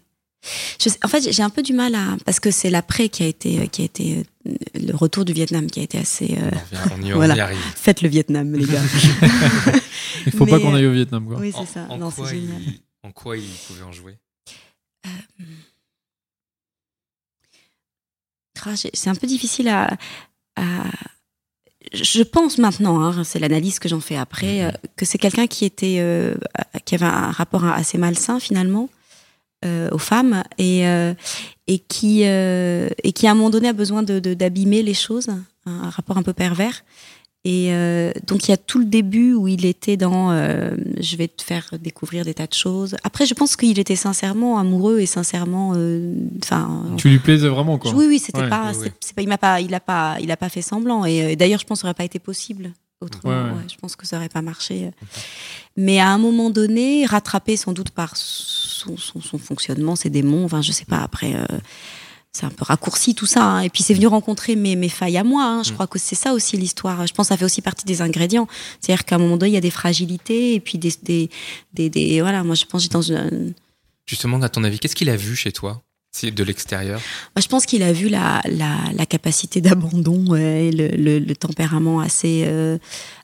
[0.79, 3.23] Je sais- en fait, j'ai un peu du mal à parce que c'est l'après qui
[3.23, 6.37] a été qui a été euh, le retour du Vietnam qui a été assez.
[6.39, 6.51] euh,
[6.95, 7.43] On, y, on y Voilà.
[7.43, 7.57] arrive.
[7.75, 8.81] Faites le Vietnam, les gars.
[10.25, 11.37] Il faut pas qu'on euh, aille au Vietnam, quoi.
[11.39, 11.87] oui, En, c'est ça.
[11.89, 12.61] en Non, quoi c'est génial.
[12.61, 14.17] il, en quoi il pouvait en jouer?
[15.05, 15.09] Ah,
[18.93, 19.97] C'est un peu difficile à.
[20.55, 20.83] à-
[21.93, 25.63] je pense maintenant, hein, c'est l'analyse que j'en fais après, euh, que c'est quelqu'un qui
[25.63, 26.35] était, euh,
[26.83, 28.89] qui avait un rapport assez malsain finalement
[29.65, 31.13] euh, aux femmes et euh,
[31.67, 34.93] et qui euh, et qui à un moment donné a besoin de de- d'abîmer les
[34.93, 36.83] choses, un, un rapport un peu pervers.
[37.49, 37.71] Et
[38.27, 41.69] donc il y a tout le début où il était dans je vais te faire
[41.79, 42.97] découvrir des tas de choses.
[43.05, 45.69] Après je pense qu'il était sincèrement amoureux et sincèrement
[46.43, 47.93] enfin Tu lui plaisais vraiment, quoi.
[47.93, 51.05] oui, oui, c'était Ouais, pas, ouais, pas, il m'a pas, il a pas, fait semblant.
[51.05, 53.31] Et euh, d'ailleurs, je pense que ça aurait pas été possible autrement.
[53.33, 53.55] Ouais, ouais.
[53.57, 54.91] ouais, je pense que ça aurait pas marché.
[55.75, 60.45] Mais à un moment donné, rattrapé sans doute par son, son, son fonctionnement, ses démons,
[60.45, 60.99] enfin, je sais pas.
[60.99, 61.45] Après, euh,
[62.31, 63.43] c'est un peu raccourci tout ça.
[63.43, 63.59] hein.
[63.61, 65.43] Et puis c'est venu rencontrer mes, mes failles à moi.
[65.45, 65.63] hein.
[65.63, 65.73] Je Mm.
[65.73, 67.05] crois que c'est ça aussi l'histoire.
[67.07, 68.47] Je pense que ça fait aussi partie des ingrédients.
[68.81, 71.29] C'est-à-dire qu'à un moment donné, il y a des fragilités et puis des, des,
[71.73, 72.43] des, des- voilà.
[72.43, 73.53] Moi, je pense que j'étais dans une,
[74.05, 75.81] Justement, à ton avis, qu'est-ce qu'il a vu chez toi?
[76.25, 76.99] De l'extérieur.
[77.35, 81.99] Je pense qu'il a vu la, la, la capacité d'abandon et le, le, le tempérament
[81.99, 82.77] assez euh,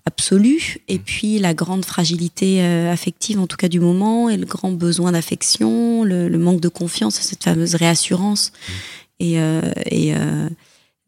[0.06, 4.46] absolu, et puis la grande fragilité euh, affective, en tout cas du moment, et le
[4.46, 8.52] grand besoin d'affection, le, le manque de confiance, cette fameuse réassurance.
[9.20, 10.14] Et, euh, et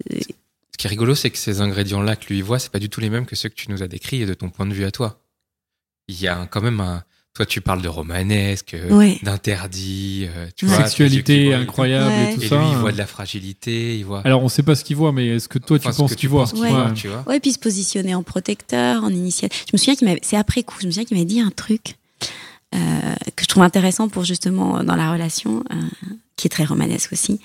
[0.10, 3.00] Ce qui est rigolo, c'est que ces ingrédients-là que lui voit, c'est pas du tout
[3.00, 4.86] les mêmes que ceux que tu nous as décrits et de ton point de vue
[4.86, 5.22] à toi.
[6.08, 7.04] Il y a quand même un.
[7.36, 9.20] Toi, tu parles de romanesque, euh, ouais.
[9.22, 12.32] d'interdit, euh, tu vois, Sexualité tu vois, incroyable Ouais.
[12.32, 12.58] et tout Et ça.
[12.62, 14.22] lui, il voit de la fragilité, il voit.
[14.26, 16.12] Alors, on sait pas ce qu'il voit, mais est-ce que toi, Enfin, tu ce penses
[16.12, 16.70] que qu'il voit Ouais.
[16.70, 17.26] voit, tu vois.
[17.28, 19.58] Ouais, puis se positionner en protecteur, en initiateur.
[19.68, 21.52] Je me souviens qu'il m'avait, c'est après coup, je me souviens qu'il m'avait dit un
[21.52, 21.96] truc
[22.74, 22.78] euh,
[23.36, 25.76] que je trouve intéressant pour justement dans la relation, euh,
[26.38, 27.40] qui est très romanesque aussi.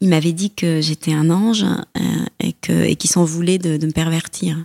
[0.00, 2.00] Il m'avait dit que j'étais un ange euh,
[2.40, 4.56] et que et qu'il s'en voulait de, de me pervertir.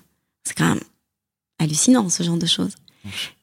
[0.43, 0.81] C'est quand même
[1.59, 2.73] hallucinant ce genre de choses.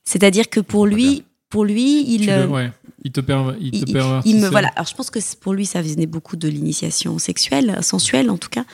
[0.05, 2.73] C'est-à-dire que pour lui, pour lui, il euh, le- ouais.
[3.05, 4.29] Il te, perv- il te il, il- pervertit.
[4.31, 4.69] il me voilà.
[4.75, 8.49] Alors je pense que pour lui ça venait beaucoup de l'initiation sexuelle, sensuelle en tout
[8.49, 8.65] cas,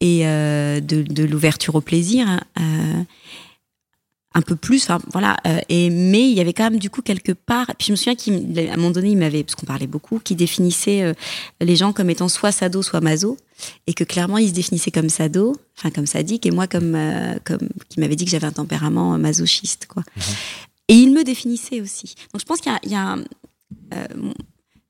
[0.00, 3.02] et euh, de, de l'ouverture au plaisir, hein, euh,
[4.34, 4.84] un peu plus.
[4.84, 5.36] Enfin voilà.
[5.48, 7.66] euh, et mais il y avait quand même du coup quelque part.
[7.76, 10.36] Puis je me souviens qu'à un moment donné il m'avait, parce qu'on parlait beaucoup, qui
[10.36, 11.12] définissait euh,
[11.60, 13.36] les gens comme étant soit sado, soit maso,
[13.88, 17.34] et que clairement il se définissait comme sado, enfin comme sadique, et moi comme euh,
[17.44, 20.04] comme qui m'avait dit que j'avais un tempérament masochiste quoi.
[20.88, 22.14] Et il me définissait aussi.
[22.32, 23.24] Donc je pense qu'il y a, il y a un-
[23.94, 24.32] euh,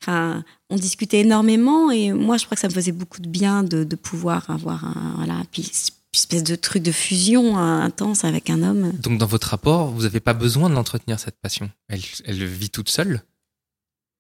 [0.04, 3.62] Enfin, on discutait énormément et moi, je crois que ça me faisait beaucoup de bien
[3.62, 5.70] de, de pouvoir avoir un, voilà, puis,
[6.12, 8.90] espèce de truc de fusion intense avec un homme.
[8.98, 11.70] Donc, dans votre rapport, vous n'avez pas besoin de l'entretenir, cette passion.
[11.88, 13.22] Elle, elle vit toute seule?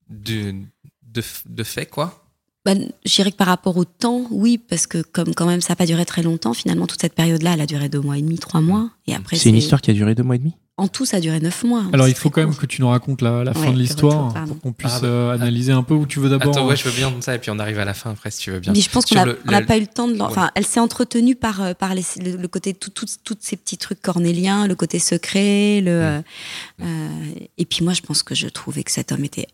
[0.08, 0.54] De,
[1.02, 2.24] de, de fait, quoi?
[2.64, 5.70] Bah, je dirais que par rapport au temps, oui, parce que comme quand même ça
[5.72, 8.22] n'a pas duré très longtemps, finalement, toute cette période-là, elle a duré deux mois et
[8.22, 8.90] demi, trois mois.
[9.08, 10.54] Et après, C'est une histoire qui a duré deux mois et demi?
[10.78, 11.84] En tout, ça a duré neuf mois.
[11.92, 14.32] Alors, il faut quand même que tu nous racontes la, la Ouais, fin de l'histoire
[14.46, 16.54] pour qu'on puisse Ah bah, euh, analyser un peu où tu veux d'abord.
[16.56, 18.40] Attends, ouais, je veux bien ça, et puis on arrive à la fin après, si
[18.40, 18.72] tu veux bien.
[18.72, 20.14] Mais je pense qu'on Sur n'a le- pas eu le temps de.
[20.14, 20.22] Ouais.
[20.22, 23.56] Enfin, elle s'est entretenue par, euh, par les- le, le côté tout, tout, tous ces
[23.56, 25.82] petits trucs cornéliens, le côté secret.
[25.82, 26.20] Le, euh,
[26.82, 27.08] euh,
[27.58, 29.48] et puis moi, je pense que je trouvais que cet homme était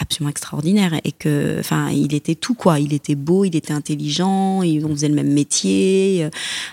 [0.00, 2.78] absolument extraordinaire et que, enfin, il était tout quoi.
[2.78, 6.28] Il était beau, il était intelligent, il, on faisait le même métier.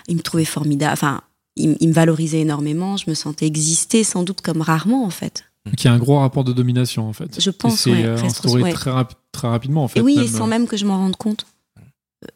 [0.06, 0.92] il me trouvait formidable.
[0.92, 1.22] Enfin,
[1.56, 2.96] il, il me valorisait énormément.
[2.96, 5.44] Je me sentais exister sans doute comme rarement en fait.
[5.76, 7.40] Qui a un gros rapport de domination, en fait.
[7.40, 8.72] Je pense, c'est ouais, euh, instauré ouais.
[8.72, 8.92] très,
[9.32, 9.98] très rapidement, en fait.
[9.98, 11.44] et oui, et sans euh, même que je m'en rende compte.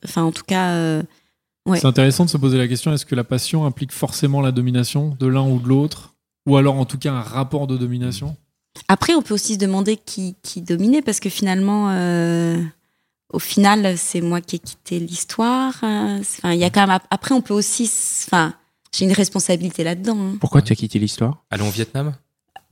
[0.04, 0.70] Enfin, en tout cas.
[0.72, 1.02] euh,
[1.66, 1.78] ouais.
[1.78, 5.16] C'est intéressant de se poser la question est-ce que la passion implique forcément la domination
[5.20, 6.14] de l'un ou de l'autre?
[6.48, 8.36] Ou alors, en tout cas, un rapport de domination?
[8.88, 12.60] Après, on peut aussi se demander qui, qui dominait, parce que finalement, euh,
[13.32, 15.74] au final, c'est moi qui ai quitté l'histoire.
[15.84, 16.98] euh, c'est- Enfin, il y a quand même.
[17.10, 17.88] Après, on peut aussi.
[18.26, 18.54] Enfin,
[18.94, 20.18] j'ai une responsabilité là-dedans.
[20.18, 20.36] hein.
[20.40, 21.44] Pourquoi tu as quitté l'histoire?
[21.50, 22.14] Allons au Vietnam?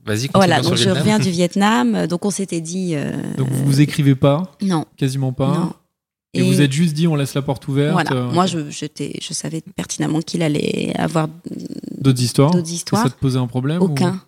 [0.05, 2.07] Vas-y, continue Voilà, donc je reviens du Vietnam.
[2.07, 2.95] Donc, on s'était dit.
[2.95, 4.51] euh, Donc, vous vous écrivez pas?
[4.61, 5.53] Non, Quasiment pas?
[5.57, 5.73] Non.
[6.33, 8.11] Et, vous êtes juste dit on laisse la porte ouverte Voilà.
[8.13, 11.27] euh, Moi, je, j'étais- je savais pertinemment qu'il allait avoir
[11.97, 12.51] D'autres histoires?
[12.51, 13.01] D'autres Et histoires.
[13.03, 14.21] ça te posait un problème ou- Aucun.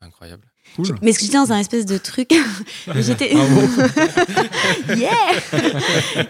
[0.00, 0.46] Incroyable.
[0.76, 0.96] Cool.
[1.02, 2.30] Mais ce que j'étais dans un espèce de truc.
[2.96, 3.32] j'étais.
[3.32, 3.60] Bravo.
[4.96, 5.10] yeah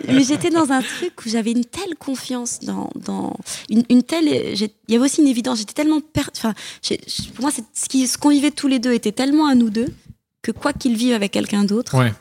[0.09, 3.37] Mais j'étais dans un truc où j'avais une telle confiance dans, dans
[3.71, 4.27] une, une telle.
[4.27, 5.59] Il y avait aussi une évidence.
[5.59, 6.25] J'étais tellement per...
[6.37, 6.55] enfin,
[7.35, 9.89] pour moi, ce qu'on vivait tous les deux était tellement à nous deux
[10.43, 11.97] que quoi qu'il vive avec quelqu'un d'autre.
[11.97, 12.13] Ouais.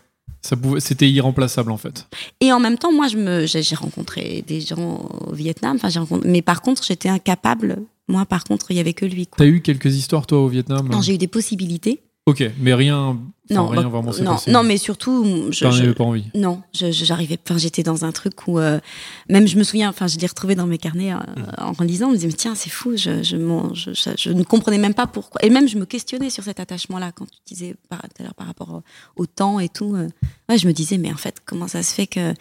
[0.80, 2.08] C'était irremplaçable en fait.
[2.42, 5.78] Et en même temps, moi, je j'ai rencontré des gens au Vietnam.
[5.82, 7.82] Rencontré- mais par contre, j'étais incapable.
[8.10, 9.28] Moi, par contre, il y avait que lui.
[9.28, 10.90] T'as eu quelques histoires toi au Vietnam?
[10.90, 12.02] Non, j'ai eu des possibilités.
[12.26, 14.50] Ok, mais rien, Non, rien bah, vraiment s'est non, passé.
[14.50, 16.24] non, mais surtout, je, je- avais pas envie.
[16.34, 17.38] Non, j'arrivais.
[17.46, 18.80] Enfin, j'étais dans un truc où euh,
[19.28, 19.90] même je me souviens.
[19.90, 21.18] Enfin, je l'ai retrouvé dans mes carnets euh,
[21.58, 22.06] en lisant.
[22.08, 22.92] Je me disais mais tiens, c'est fou.
[22.96, 23.36] Je, je,
[23.74, 25.44] je, je- je ne comprenais même pas pourquoi.
[25.44, 28.36] Et même je me questionnais sur cet attachement-là quand tu disais par, tout à l'heure
[28.36, 28.70] par rapport
[29.18, 29.94] au, au temps et tout.
[29.96, 30.08] euh.
[30.48, 32.34] ouais, je me disais mais en fait comment ça se fait que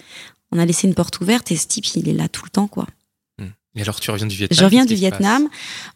[0.53, 2.69] on a laissé une porte ouverte et ce type il est là tout le temps
[2.69, 2.87] quoi.
[3.75, 5.49] Et alors, tu reviens du Vietnam Je reviens du Vietnam.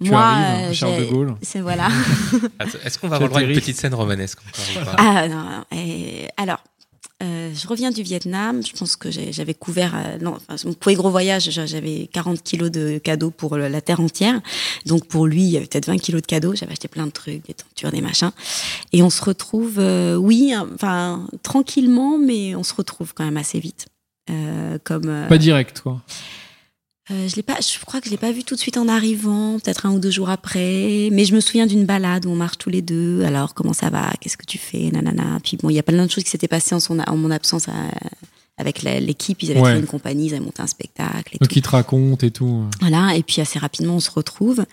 [0.03, 1.35] Tu Moi, arrives, euh, Charles de Gaulle.
[1.43, 1.89] c'est voilà.
[2.85, 4.97] Est-ce qu'on va avoir une petite scène romanesque encore ou pas?
[4.99, 5.45] Ah non.
[5.77, 6.63] Et alors,
[7.23, 8.63] euh, je reviens du Vietnam.
[8.67, 12.43] Je pense que j'avais couvert, euh, non, enfin, mon premier gros voyage, j'a- j'avais 40
[12.43, 14.41] kilos de cadeaux pour le- la terre entière.
[14.87, 16.55] Donc pour lui, il y avait peut-être 20 kilos de cadeaux.
[16.55, 18.33] J'avais acheté plein de trucs, des tentures, des machins.
[18.95, 23.61] Et on se retrouve, euh, oui, enfin tranquillement, mais on se retrouve quand même assez
[23.61, 23.87] vite.
[24.31, 26.01] Euh, comme euh, Pas direct, quoi.
[27.13, 28.89] Euh, je l'ai pas, je crois que je l'ai pas vu tout de suite en
[28.89, 31.09] arrivant, peut-être un ou deux jours après.
[31.13, 33.23] Mais je me souviens d'une balade où on marche tous les deux.
[33.23, 34.11] Alors comment ça va?
[34.21, 34.91] Qu'est-ce que tu fais?
[34.91, 35.39] Nanana.
[35.45, 37.31] Puis bon, il y a plein de choses qui s'étaient passées en, son, en mon
[37.31, 37.73] absence euh,
[38.59, 39.43] avec l'équipe.
[39.43, 39.71] Ils avaient Ouais.
[39.71, 41.59] créé une compagnie, ils avaient monté un spectacle et Donc tout.
[41.59, 42.65] il te raconte et tout.
[42.81, 43.15] Voilà.
[43.17, 44.65] Et puis assez rapidement, on se retrouve.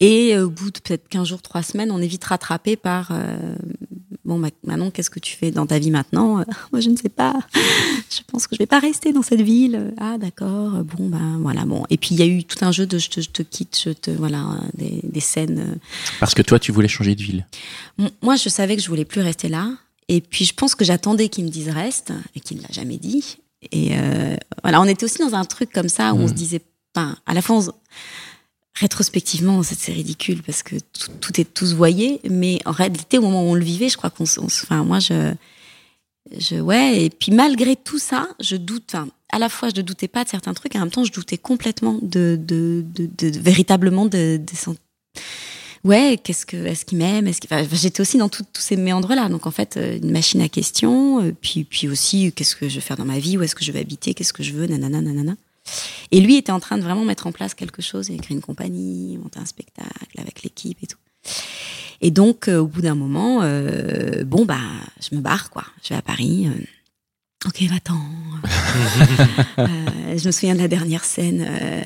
[0.00, 3.10] Et euh, au bout de peut-être 15 jours, 3 semaines, on est vite rattrapé par
[3.12, 3.36] euh,
[4.24, 6.40] bon, Ma- Manon, qu'est-ce que tu fais dans ta vie maintenant?
[6.40, 7.34] Euh, Moi, je ne sais pas.
[8.10, 9.92] Je pense que je vais pas rester dans cette ville.
[9.98, 10.70] Ah, d'accord.
[10.84, 11.64] Bon, ben voilà.
[11.66, 11.84] Bon.
[11.90, 13.78] Et puis il y a eu tout un jeu de je te, je te quitte,
[13.84, 15.58] je te voilà, des, des scènes.
[15.58, 15.74] euh.
[16.20, 17.46] Parce que toi, tu voulais changer de ville.
[18.22, 19.72] Moi, je savais que je voulais plus rester là.
[20.08, 22.96] Et puis je pense que j'attendais qu'il me dise reste et qu'il ne l'a jamais
[22.96, 23.38] dit.
[23.72, 26.60] Et euh, voilà, on était aussi dans un truc comme ça où on se disait,
[26.94, 27.70] enfin, à la fois, on se-
[28.74, 33.42] rétrospectivement, c'est ridicule parce que tout, tout est tous voyé, mais en réalité, au moment
[33.44, 35.34] où on le vivait, je crois qu'on, se- enfin, moi, je,
[36.38, 39.82] je, ouais, et puis malgré tout ça, je doute, enfin, à la fois, je ne
[39.82, 43.38] doutais pas de certains trucs, et en même temps, je doutais complètement de, de, de,
[43.40, 44.40] véritablement de,
[45.88, 49.30] Ouais, qu'est-ce que, est-ce qu'il m'aime, est-ce qu'il, enfin, j'étais aussi dans tous ces méandres-là.
[49.30, 52.74] Donc en fait, euh, une machine à questions, euh, puis, puis aussi, qu'est-ce que je
[52.74, 54.66] vais faire dans ma vie, où est-ce que je vais habiter, qu'est-ce que je veux,
[54.66, 55.34] nanana, nanana.
[56.10, 58.36] Et lui était en train de vraiment mettre en place quelque chose, il a créé
[58.36, 60.98] une compagnie, monter un spectacle avec l'équipe et tout.
[62.02, 64.60] Et donc, euh, au bout d'un moment, euh, bon, bah,
[65.00, 65.64] je me barre, quoi.
[65.82, 66.48] Je vais à Paris.
[66.48, 66.64] euh,
[67.46, 67.98] ok, va-t'en.
[69.58, 71.44] Euh, je me souviens de la dernière scène.
[71.46, 71.82] euh,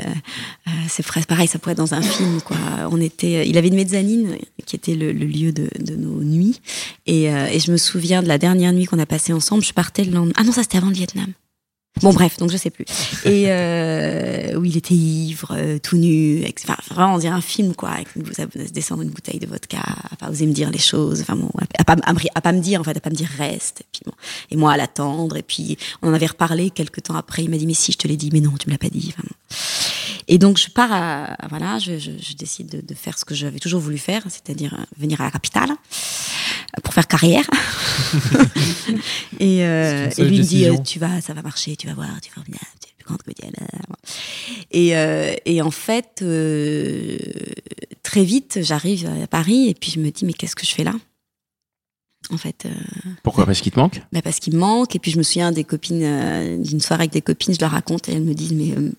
[0.68, 2.56] euh, c'est pareil, ça pourrait être dans un film, quoi.
[2.90, 4.36] On était, il avait une mezzanine
[4.66, 6.60] qui était le, le lieu de, de nos nuits.
[7.06, 9.64] Et, euh, et je me souviens de la dernière nuit qu'on a passée ensemble.
[9.64, 10.34] Je partais le lendemain.
[10.36, 11.32] Ah non, ça c'était avant le Vietnam.
[12.00, 12.86] Bon bref, donc je sais plus.
[13.24, 17.74] Et euh, où il était ivre, euh, tout nu, enfin vraiment on dirait un film
[17.74, 19.78] quoi, avec à se descendre une bouteille de vodka,
[20.10, 22.84] à pas oser me dire les choses, enfin bon, à, pas, pas me dire en
[22.84, 24.12] fait, à pas me dire reste, et puis
[24.50, 27.58] et moi à l'attendre, et puis on en avait reparlé quelques temps après, il m'a
[27.58, 29.14] dit mais si je te l'ai dit, mais non tu me l'as pas dit.
[30.28, 33.34] Et donc je pars à, voilà, je, je, je décide de, de faire ce que
[33.34, 37.44] j'avais toujours voulu faire, c'est-à-dire euh, venir à la capitale euh, pour faire carrière.
[39.40, 42.30] et, euh, et lui me dit tu vas, ça va marcher, tu vas voir, tu
[42.36, 43.54] vas bien, tu es la plus grande comédienne.
[44.70, 47.18] Et, euh, et en fait, euh,
[48.02, 50.84] très vite, j'arrive à Paris et puis je me dis mais qu'est-ce que je fais
[50.84, 50.94] là?
[52.30, 52.66] En fait.
[52.66, 52.70] euh,
[53.24, 53.46] Pourquoi?
[53.46, 54.00] Parce qu'il te manque?
[54.12, 54.94] bah parce qu'il me manque.
[54.94, 57.72] Et puis je me souviens des copines, euh, d'une soirée avec des copines, je leur
[57.72, 58.92] raconte et elles me disent mais euh,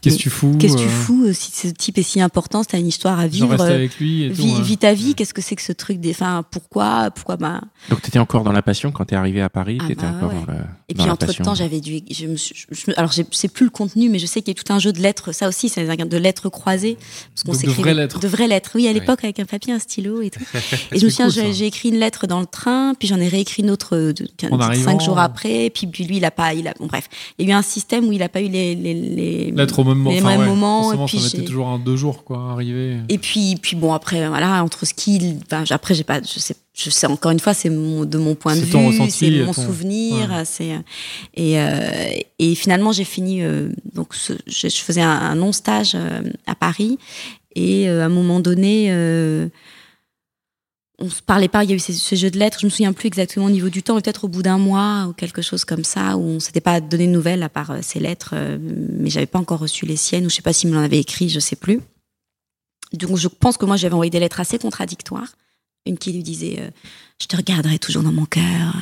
[0.00, 2.20] Qu'est-ce que tu fous qu'est-ce que tu euh, fous euh, si ce type est si
[2.20, 4.36] important, si t'as une histoire à vivre, reste avec lui et tout.
[4.36, 4.60] vis, hein.
[4.62, 5.14] vis ta vie.
[5.14, 7.60] Qu'est-ce que c'est que ce truc des, enfin pourquoi, pourquoi bah.
[7.88, 10.30] Donc, t'étais encore dans la passion quand t'es arrivé à Paris Ah T'étais bah encore
[10.30, 10.46] ouais.
[10.46, 11.44] dans, le, Et dans puis la entre passion.
[11.44, 14.18] temps, j'avais dû, je me suis, je me- alors je sais plus le contenu, mais
[14.18, 15.32] je sais qu'il y a tout un jeu de lettres.
[15.32, 16.96] Ça aussi, c'est de lettres croisées,
[17.34, 18.20] parce qu'on Donc de vraies lettres.
[18.20, 18.70] De vraies lettres.
[18.74, 20.40] Oui, à l'époque avec un papier, un stylo et tout.
[20.92, 23.28] Et je me souviens, cool, j'ai écrit une lettre dans le train, puis j'en ai
[23.28, 24.98] réécrit une autre euh, de, cinq arrivant.
[25.00, 27.58] jours après, puis, lui, il a pas, il a, bon bref, il y a eu
[27.58, 30.10] un système où il a pas eu les, les, les L'être au même moment.
[30.10, 32.98] les mêmes ouais, moments, et puis ça mettait j'ai- toujours un deux jours, quoi, arriver.
[33.08, 35.38] Et puis, puis bon, après, voilà, entre ce qu'il.
[35.46, 36.20] Enfin, après, j'ai pas.
[36.22, 38.70] Je sais, je sais, encore une fois, c'est mon, de mon point de vue,
[39.10, 40.30] c'est mon ton- souvenir.
[40.30, 40.44] ouais.
[40.44, 40.68] c'est
[41.34, 43.42] et, euh, et finalement, j'ai fini.
[43.42, 46.98] euh, donc, ce- je, je faisais un, un non-stage euh, à Paris.
[47.56, 48.86] Et à un moment donné.
[51.00, 52.92] On se parlait pas, il y a eu ce jeu de lettres, je me souviens
[52.92, 55.84] plus exactement au niveau du temps, peut-être au bout d'un mois ou quelque chose comme
[55.84, 59.08] ça, où on s'était pas donné de nouvelles à part euh, ces lettres, euh, mais
[59.08, 61.28] j'avais pas encore reçu les siennes, ou je sais pas s'il me l'en avait écrit,
[61.28, 61.80] je sais plus.
[62.92, 65.36] Donc je pense que moi j'avais envoyé des lettres assez contradictoires.
[65.86, 66.70] Une qui lui disait euh,
[67.20, 68.74] je te regarderai toujours dans mon cœur,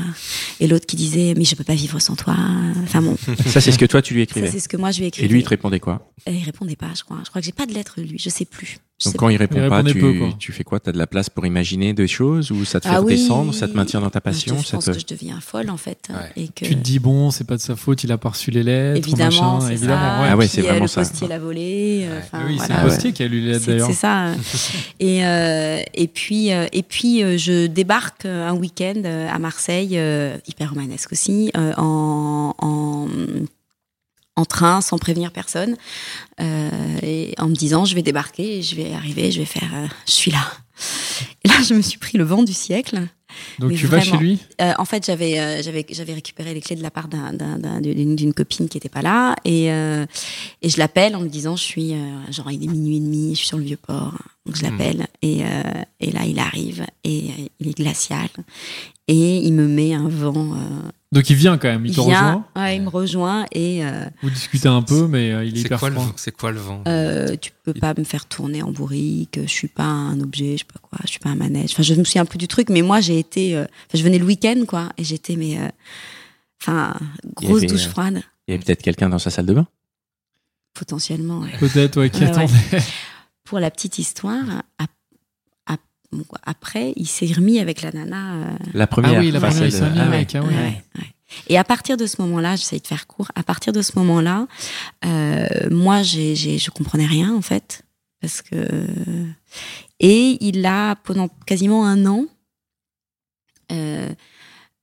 [0.61, 2.37] et l'autre qui disait mais je peux pas vivre sans toi.
[2.85, 4.51] Enfin bon, Ça, c'est ce que toi, tu lui écrivais.
[4.51, 5.25] c'est ce que moi je lui ai écrit.
[5.25, 6.11] Et lui, il te répondait quoi?
[6.27, 7.19] Et il répondait pas, je crois.
[7.25, 8.79] Je crois que j'ai pas de lettre lui, je sais plus.
[9.01, 10.81] Je Donc, sais quand il répond Il pas, tu, peu, tu fais quoi?
[10.81, 13.13] T'as de la place pour imaginer des choses Ou ça te fait Ah oui.
[13.15, 14.31] redescendre Ça te maintient dans ta pas.
[14.33, 16.43] passion Je ça pense te- que je deviens folle en fait, Ouais.
[16.43, 18.51] et que Tu te dis, bon, c'est pas de sa faute, il a pas reçu
[18.51, 18.99] les lettres.
[19.07, 20.21] évidemment, machin, c'est évidemment, ça.
[20.23, 20.29] ouais.
[20.33, 21.03] Ah ouais, Puis, c'est euh, vraiment le ça.
[21.03, 22.07] postier l'a volé.
[22.11, 23.87] euh, enfin, Oui, c'est le postier qui a lu les lettres C'est d'ailleurs.
[23.87, 24.27] c'est ça.
[24.31, 24.35] euh.
[24.99, 29.39] et, euh, et puis, euh, et puis euh, je débarque euh, un week-end euh, à
[29.39, 35.77] Marseille, euh, hyper romanesque aussi, euh, en, en, train, sans prévenir personne,
[36.41, 36.71] euh,
[37.03, 40.13] et en me disant je vais débarquer, je vais arriver, je vais faire, euh, je
[40.13, 40.53] suis là.
[41.45, 43.09] Et là, je me suis pris le vent du siècle.
[43.59, 46.61] Donc Mais tu vas chez lui Euh, en fait, j'avais euh, j'avais j'avais récupéré les
[46.61, 50.05] clés de la part d'un- d'un- d'un- d'une copine qui était pas là et euh,
[50.63, 51.95] et je l'appelle en me disant je suis
[52.31, 54.15] genre il est minuit et demi, je suis sur le vieux port.
[54.47, 55.41] Donc je l'appelle et
[56.01, 57.25] et là il arrive et
[57.61, 58.29] il est glacial
[59.09, 60.55] et il me met un vent.
[61.11, 62.45] Donc il vient quand même, il, il te vient, rejoint.
[62.57, 65.67] ouais, il me rejoint et euh, Vous discutez un peu, mais euh, il est C'est
[65.67, 66.13] hyper quoi, froid.
[66.17, 69.69] C'est quoi le vent euh, tu peux pas me faire tourner en bourrique, je suis
[69.69, 71.71] pas un objet, je sais pas quoi, je suis pas un manège.
[71.73, 74.19] Enfin, je me souviens plus du truc, mais moi j'ai été, euh, enfin, je venais
[74.19, 75.69] le week-end quoi, et j'étais mais, euh,
[76.61, 76.95] enfin,
[77.37, 79.67] grosse avait, douche euh, froide Il y avait peut-être quelqu'un dans sa salle de bain?
[80.75, 81.41] potentiellement.
[81.41, 81.57] ouais.
[81.59, 82.53] Peut-être, ouais, qui attendait.
[83.45, 84.45] Pour la petite histoire,
[84.79, 84.87] quoi,
[86.45, 88.35] après il s'est remis avec la nana.
[88.35, 89.15] euh, La première.
[89.17, 90.05] Ah oui, la enfin, première, il s'est mis ouais.
[90.05, 90.49] avec, ah ouais.
[90.49, 91.15] Ouais, ouais.
[91.49, 93.31] Et à partir de ce moment-là, j'essaie de faire court.
[93.35, 94.47] À partir de ce moment-là,
[95.05, 97.83] euh, moi, j'ai, j'ai, je comprenais rien en fait,
[98.23, 98.67] parce que
[100.01, 102.25] et il a pendant quasiment un an.
[103.73, 104.09] euh,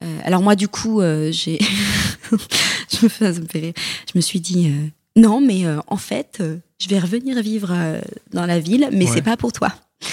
[0.03, 1.57] euh, alors moi, du coup, euh, j'ai,
[2.31, 3.73] je me fais, ça me fait rire.
[4.07, 7.71] Je me suis dit euh, non, mais euh, en fait, euh, je vais revenir vivre
[7.71, 7.99] euh,
[8.33, 9.11] dans la ville, mais Ouais.
[9.13, 9.71] c'est pas pour toi.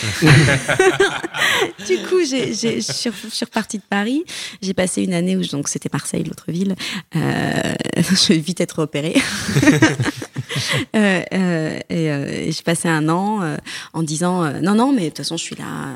[1.87, 4.25] du coup, j'ai, j'ai, je suis repartie de Paris.
[4.63, 6.77] J'ai passé une année où donc c'était Marseille, l'autre ville.
[7.17, 9.17] Euh, je vais vite être opérée.
[10.95, 13.57] Euh, euh, et, euh, et j'ai passé un an euh,
[13.95, 15.95] en disant non non mais de toute façon je suis là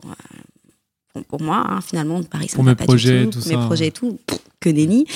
[0.00, 0.14] pour, euh,
[1.22, 3.48] pour, moi hein, finalement Paris ça Pour me mes pas du projets, tout, tout pour
[3.48, 3.66] mes ça.
[3.66, 5.06] projets et tout pff, que nenni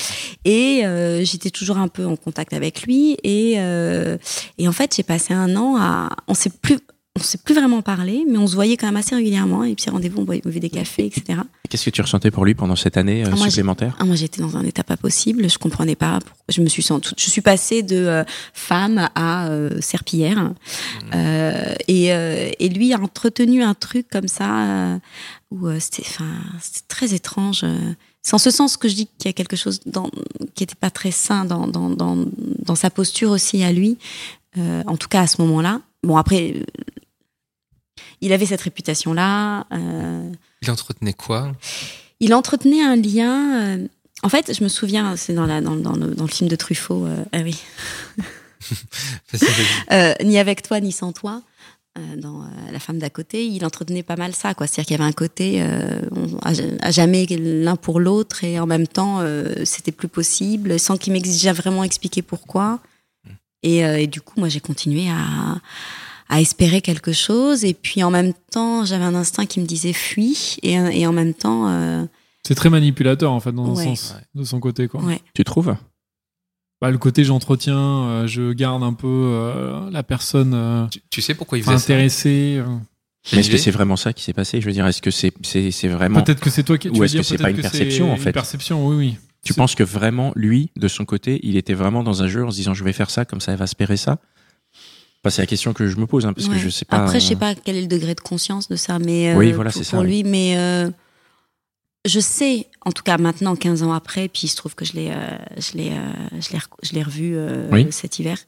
[0.44, 3.16] et euh, j'étais toujours un peu en contact avec lui.
[3.22, 4.16] Et euh,
[4.58, 6.78] et en fait j'ai passé un an à on s'est plus
[7.20, 9.90] on s'est plus vraiment parlé mais on se voyait quand même assez régulièrement et puis
[9.90, 13.22] rendez-vous on buvait des cafés etc Qu'est-ce que tu ressentais pour lui pendant cette année
[13.22, 15.48] euh, Ah, moi, supplémentaire ah, moi, j'étais dans un état pas possible.
[15.48, 16.18] Je comprenais pas.
[16.48, 20.52] Je me suis sentie, je suis passée de euh, femme à euh, serpillière.
[21.14, 24.98] Euh, et, euh, et lui a entretenu un truc comme ça
[25.52, 26.30] où c'était, enfin,
[26.60, 27.64] c'était très étrange.
[28.22, 30.10] C'est en ce sens que je dis qu'il y a quelque chose dans,
[30.56, 33.96] qui était pas très sain dans, dans, dans, dans sa posture aussi à lui.
[34.58, 35.80] Euh, en tout cas à ce moment-là.
[36.02, 36.54] Bon après,
[38.20, 39.66] il avait cette réputation-là.
[39.72, 40.30] Euh,
[40.62, 41.52] Il entretenait quoi
[42.22, 43.62] il entretenait un lien.
[43.62, 43.88] euh,
[44.22, 46.56] en fait, je me souviens, c'est dans, la, dans, dans le, dans le film de
[46.56, 47.56] Truffaut, ah oui,
[50.24, 51.42] ni avec toi ni sans toi.
[51.98, 54.66] euh, dans euh, La femme d'à côté, il entretenait pas mal ça, quoi.
[54.66, 56.38] C'est-à-dire qu'il y avait un côté euh, on-
[56.82, 59.20] à, jamais l'un pour l'autre et en même temps,
[59.64, 62.80] c'était plus possible, sans qu'il m'exigeait vraiment expliquer pourquoi.
[63.62, 65.58] Et, euh, et du coup, moi, j'ai continué à,
[66.30, 67.64] à espérer quelque chose.
[67.64, 70.56] Et puis, en même temps, j'avais un instinct qui me disait fuis.
[70.62, 72.06] Et, et en même temps, euh,
[72.46, 73.84] C'est très manipulateur, en fait, dans un Ouais.
[73.84, 75.02] sens, de son côté, quoi.
[75.02, 75.20] ouais.
[75.34, 75.76] Tu trouves?
[76.80, 81.20] Bah, le côté j'entretiens, euh, je garde un peu euh, la personne euh, Tu, tu
[81.20, 81.82] sais pourquoi il faisait ça?
[81.84, 82.56] intéressée.
[82.58, 82.64] euh.
[83.34, 84.62] Mais est-ce que c'est vraiment ça qui s'est passé?
[84.62, 86.88] Je veux dire, est-ce que c'est c'est c'est vraiment Peut-être que c'est toi qui.
[86.88, 88.30] Ou tu est-ce que c'est pas une perception, en fait?
[88.30, 89.16] Une perception, oui, oui.
[89.44, 92.50] Tu penses que vraiment, lui, de son côté, il était vraiment dans un jeu en
[92.50, 94.18] se disant je vais faire ça, comme ça elle va espérer ça?
[95.22, 96.96] Enfin, C'est la question que je me pose, hein, parce que je sais pas.
[97.04, 99.36] Après, je sais euh, pas quel est le degré de conscience de ça, mais euh,
[99.36, 100.90] Oui, voilà, pour, ça, pour lui, mais euh,
[102.06, 104.94] je sais, en tout cas maintenant, 15 ans après, puis il se trouve que je
[104.94, 107.86] l'ai, euh, je l'ai, euh, je l'ai, rec- je l'ai revu euh, Oui.
[107.90, 108.38] cet hiver,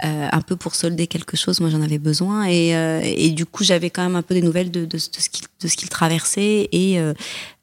[0.00, 1.60] un peu pour solder quelque chose.
[1.60, 2.70] Moi, j'en avais besoin, et,
[3.04, 5.46] et du coup, j'avais quand même un peu des nouvelles de, de, de ce qu'il,
[5.60, 6.98] de ce qu'il traversait, et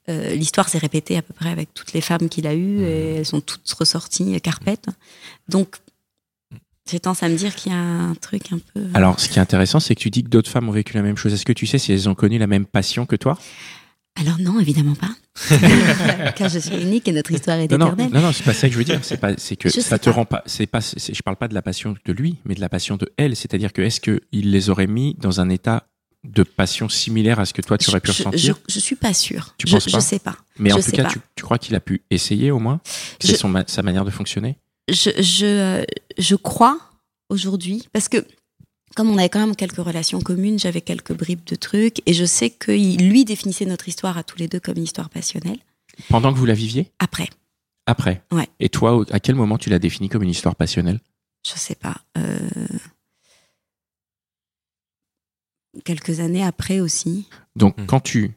[0.08, 3.26] l'histoire s'est répétée à peu près avec toutes les femmes qu'il a eues, et elles
[3.26, 4.88] sont toutes ressorties carpettes.
[5.50, 5.76] Donc,
[6.90, 8.86] j'ai tendance à me dire qu'il y a un truc un peu.
[8.94, 11.02] Alors, ce qui est intéressant, c'est que tu dis que d'autres femmes ont vécu la
[11.02, 11.34] même chose.
[11.34, 13.38] Est-ce que tu sais si elles ont connu la même passion que toi?
[14.18, 15.10] Alors non, évidemment pas.
[16.36, 18.14] Car je suis unique et notre histoire est Non, non, éternelle.
[18.14, 19.00] non, non, c'est pas ça que je veux dire.
[19.04, 20.16] C'est pas, c'est que Je ça te pas.
[20.16, 20.42] rend pas.
[20.46, 20.80] C'est pas.
[20.80, 23.36] je parle pas de la passion de lui, mais de la passion de elle.
[23.36, 25.88] C'est-à-dire que est-ce que il les aurait mis dans un état
[26.24, 28.60] de passion similaire à ce que toi tu aurais pu je, je, ressentir?
[28.70, 29.54] je suis pas sûre.
[29.58, 30.00] Tu je, penses pas?
[30.00, 30.38] je sais pas.
[30.60, 32.80] Mais en tout cas, tu, tu crois qu'il a pu essayer au moins?
[33.20, 34.58] C'est ma- sa manière de fonctionner?
[34.88, 35.84] Je, je,
[36.18, 36.80] je crois
[37.30, 38.26] aujourd'hui, parce que
[38.96, 42.24] comme on avait quand même quelques relations communes, j'avais quelques bribes de trucs, et je
[42.26, 45.60] sais que lui définissait notre histoire à tous les deux comme une histoire passionnelle.
[46.10, 46.92] Pendant que vous la viviez?
[47.00, 47.30] Après,
[47.88, 48.22] Après?
[48.32, 48.48] Ouais.
[48.60, 51.00] Et toi, à quel moment tu l'as définie comme une histoire passionnelle?
[51.46, 51.98] Je sais pas.
[52.18, 52.50] euh,
[55.84, 57.28] quelques années après aussi.
[57.56, 57.86] Donc, Hmm.
[57.86, 58.32] quand tu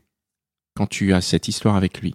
[0.76, 2.14] quand tu as cette histoire avec lui,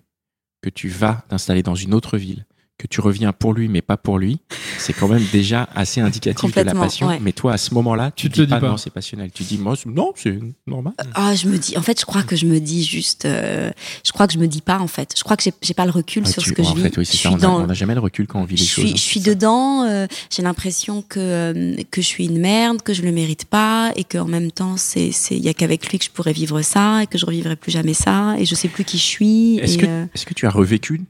[0.62, 2.46] que tu vas t'installer dans une autre ville,
[2.84, 4.40] que tu reviens pour lui mais pas pour lui,
[4.78, 7.08] c'est quand même déjà assez indicatif de la passion.
[7.08, 7.20] ouais.
[7.22, 8.68] Mais toi, à ce moment-là, tu, Tu te dis le dis pas, pas.
[8.68, 9.32] non, c'est passionnel.
[9.34, 10.94] Tu dis, moi, c'est- non, c'est normal.
[11.16, 11.78] Ah, je me dis.
[11.78, 13.24] En fait, je crois que je me dis juste.
[13.24, 13.72] euh,
[14.06, 15.14] je crois que je me dis pas en fait.
[15.18, 16.76] Je crois que j'ai- j'ai pas le recul Ah, sur tu- ce que en je
[16.76, 16.82] vis.
[16.82, 17.30] fait, oui, c'est je ça.
[17.30, 17.62] suis On a- dans.
[17.64, 18.86] on n'a jamais le recul quand on vit je les choses.
[18.88, 19.84] suis, je suis dedans.
[19.86, 23.92] euh, j'ai l'impression que euh, que je suis une merde, que je le mérite pas,
[23.96, 26.62] et qu'en même temps, c'est c'est il y a qu'avec lui que je pourrais vivre
[26.62, 29.58] ça, et que je revivrai plus jamais ça, et je sais plus qui je suis.
[29.60, 31.02] Est-ce et, que, euh, est-ce que tu as revécu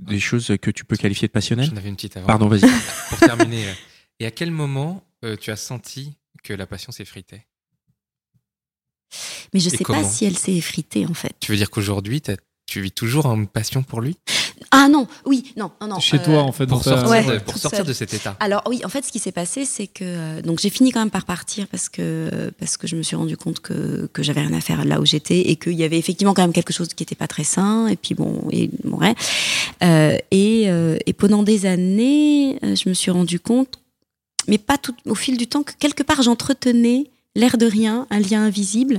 [0.00, 2.26] des choses que tu peux qualifier de passionnelles J'en avais une petite avant.
[2.26, 2.60] Pardon, vas-y.
[3.08, 3.68] Pour terminer.
[3.68, 3.72] euh,
[4.20, 7.46] Et à quel moment euh, tu as senti que la passion s'effritait?
[9.52, 11.34] Mais je et sais pas si elle s'est effritée en fait.
[11.40, 12.22] Tu veux dire qu'aujourd'hui,
[12.66, 14.16] tu vis toujours une passion pour lui?
[14.70, 16.00] Ah non, oui, non, non, non.
[16.00, 17.86] Chez euh, toi, en fait, Pour sortir, Ouais, de, toute pour sortir seule.
[17.86, 20.58] de cet état Alors oui, en fait, ce qui s'est passé, c'est que euh, donc
[20.60, 23.60] j'ai fini quand même par partir parce que parce que je me suis rendu compte
[23.60, 26.42] que que j'avais rien à faire là où j'étais et qu'il y avait effectivement quand
[26.42, 27.88] même quelque chose qui était pas très sain.
[27.88, 29.14] Et puis bon, et bon ouais.
[29.82, 33.80] Euh, et euh, et pendant des années, euh, je me suis rendu compte,
[34.46, 38.18] mais pas tout au fil du temps, que quelque part j'entretenais l'air de rien, un
[38.18, 38.98] lien invisible,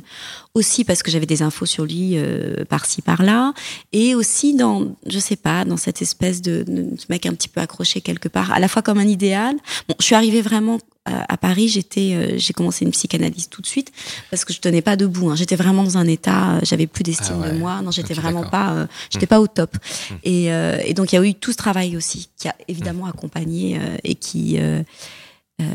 [0.53, 3.53] aussi parce que j'avais des infos sur lui euh, par-ci par-là,
[3.91, 7.49] et aussi dans, je sais pas, dans cette espèce de, de ce mec un petit
[7.49, 9.55] peu accroché quelque part, à la fois comme un idéal.
[9.89, 13.61] Bon, je suis arrivée vraiment à, à Paris, j'étais, euh, j'ai commencé une psychanalyse tout
[13.61, 13.91] de suite
[14.29, 15.29] parce que je tenais pas debout.
[15.31, 15.35] hein.
[15.35, 17.51] J'étais vraiment dans un état, euh, j'avais plus d'estime Ah ouais.
[17.53, 17.81] de moi.
[17.81, 19.75] Non, j'étais vraiment pas, euh, j'étais pas au top.
[20.23, 23.07] Et, euh, et donc il y a eu tout ce travail aussi qui a évidemment
[23.07, 24.83] accompagné euh, et qui euh, euh,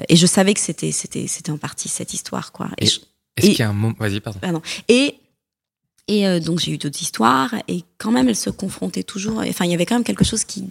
[0.09, 2.68] et je savais que c'était c'était c'était en partie cette histoire quoi.
[2.78, 2.89] Et, Et-
[3.37, 3.95] Est-ce qu'il y a un moment.
[3.99, 4.39] Vas-y, pardon.
[4.41, 4.62] pardon.
[4.89, 5.16] Et
[6.09, 9.39] et euh, donc j'ai eu d'autres histoires et quand même elles se confrontaient toujours.
[9.49, 10.64] Enfin il y avait quand même quelque chose qui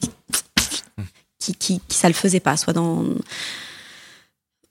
[1.40, 3.04] qui, qui, qui ça le faisait pas, soit dans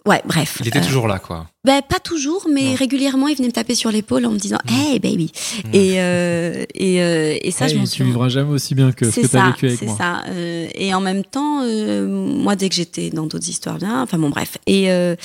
[0.06, 0.58] Ouais, bref.
[0.60, 1.46] Il était Euh, toujours là, quoi.
[1.64, 2.74] ben, pas toujours, mais Non.
[2.74, 5.32] régulièrement, il venait me taper sur l'épaule en me disant Hey, baby.
[5.64, 5.68] Mm.
[5.72, 8.92] Et, euh, et, euh, et ça, je Hey, m'en tu suis vivras jamais aussi bien
[8.92, 9.96] que ce c'est que tu as ça, vécu avec c'est moi.
[9.96, 10.22] ça.
[10.28, 14.18] Euh, et en même temps, euh, moi, dès que j'étais dans d'autres histoires bien, enfin
[14.18, 14.58] bon, bref.
[14.66, 15.16] Et euh,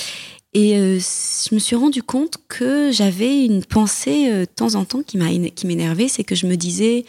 [0.54, 4.84] et euh, je me suis rendu compte que j'avais une pensée euh, de temps en
[4.86, 7.04] temps qui m'a éne- qui m'énervait, c'est que je me disais,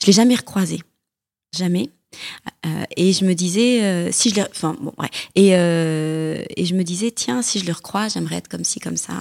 [0.00, 0.78] je l'ai jamais recroisé,
[1.56, 1.88] jamais.
[2.66, 4.92] Euh, et je me disais, euh, si je enfin bon.
[5.34, 8.80] Et euh, et je me disais, tiens, si je le recroise, j'aimerais être comme ci,
[8.80, 9.14] comme ça.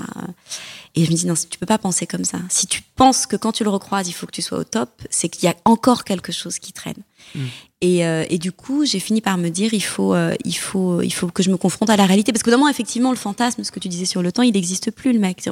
[0.96, 2.38] Et je me dis, non, tu peux pas penser comme ça.
[2.50, 4.90] Si tu penses que quand tu le recroises, il faut que tu sois au top,
[5.10, 7.02] c'est qu'il y a encore quelque chose qui traîne.
[7.34, 7.40] Mm.
[7.82, 11.02] Et, euh, et du coup, j'ai fini par me dire, il faut, euh, il faut,
[11.02, 13.64] il faut que je me confronte à la réalité, parce que moment, effectivement, le fantasme,
[13.64, 15.44] ce que tu disais sur le temps, il n'existe plus, le mec.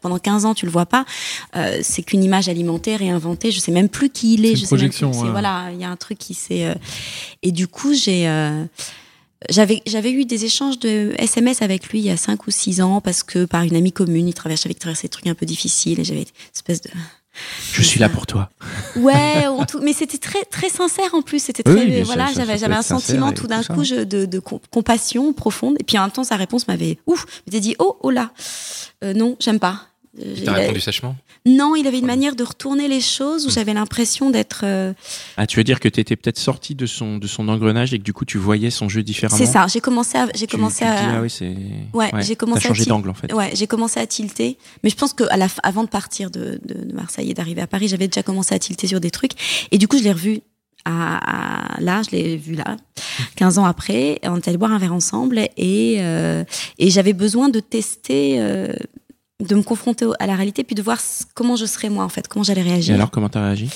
[0.00, 1.04] Pendant 15 ans, tu le vois pas.
[1.54, 3.52] Euh, c'est qu'une image alimentaire et inventée.
[3.52, 4.48] Je sais même plus qui il est.
[4.48, 5.30] C'est une je sais même projection, plus- c'est- ouais.
[5.30, 6.64] Voilà, il y a un truc qui s'est.
[6.66, 6.74] euh,
[7.44, 8.26] Et du coup, j'ai.
[9.50, 12.80] J'avais j'avais eu des échanges de SMS avec lui il y a 5 ou 6
[12.80, 15.46] ans parce que par une amie commune, il traversait avec traversé des trucs un peu
[15.46, 16.90] difficiles et j'avais une espèce de
[17.72, 18.50] Je suis là pour toi.
[18.96, 21.38] Ouais, en tout- mais c'était très très sincère en plus.
[21.42, 25.32] C'était très voilà, j'avais j'avais un sentiment tout d'un coup je- de, de com- compassion
[25.32, 25.76] profonde.
[25.80, 28.30] Et puis en même temps, sa réponse m'avait ouf, m'était dit oh oh là,
[29.04, 29.86] Euh, non, j'aime pas.
[30.20, 33.00] Euh, Il t'a il a- répondu sèchement Non, il avait une manière de retourner les
[33.00, 34.60] choses où j'avais l'impression d'être.
[34.64, 34.92] euh,
[35.38, 37.98] Ah, tu veux dire que tu étais peut-être sorti de son, de son engrenage et
[37.98, 39.66] que du coup tu voyais son jeu différemment C'est ça.
[39.68, 41.54] J'ai commencé à j'ai Tu- commencé tu dis, à ah oui, c'est.
[41.94, 43.32] Ouais, j'ai commencé T'as changé à d'angle en fait.
[43.32, 44.58] Ouais, j'ai commencé à tilter.
[44.84, 47.34] Mais je pense que à la fin- avant de partir de, de, de Marseille et
[47.34, 49.32] d'arriver à Paris, j'avais déjà commencé à tilter sur des trucs.
[49.70, 50.40] Et du coup, je l'ai revu
[50.84, 52.76] à, à- là, je l'ai vu là,
[53.36, 54.18] 15 ans après.
[54.24, 56.44] On est allé boire un verre ensemble et, euh,
[56.78, 58.72] et j'avais besoin de tester, euh,
[59.42, 60.98] de me confronter à la réalité, puis de voir
[61.34, 62.94] comment je serais moi en fait, comment j'allais Et réagir.
[62.94, 63.68] alors, comment t'as réagi?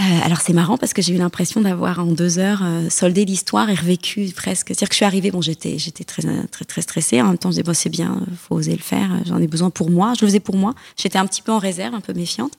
[0.00, 3.24] Euh, alors c'est marrant parce que j'ai eu l'impression d'avoir en deux heures euh, soldé
[3.24, 4.68] l'histoire et revécu presque.
[4.68, 7.20] C'est-à-dire que je suis arrivée, bon j'étais j'étais très très très stressée.
[7.20, 9.12] En même temps je disais bon c'est bien, faut oser le faire.
[9.12, 10.12] euh, J'en ai besoin pour moi.
[10.16, 10.74] Je le faisais pour moi.
[10.96, 12.52] J'étais un petit peu en réserve, un peu méfiante.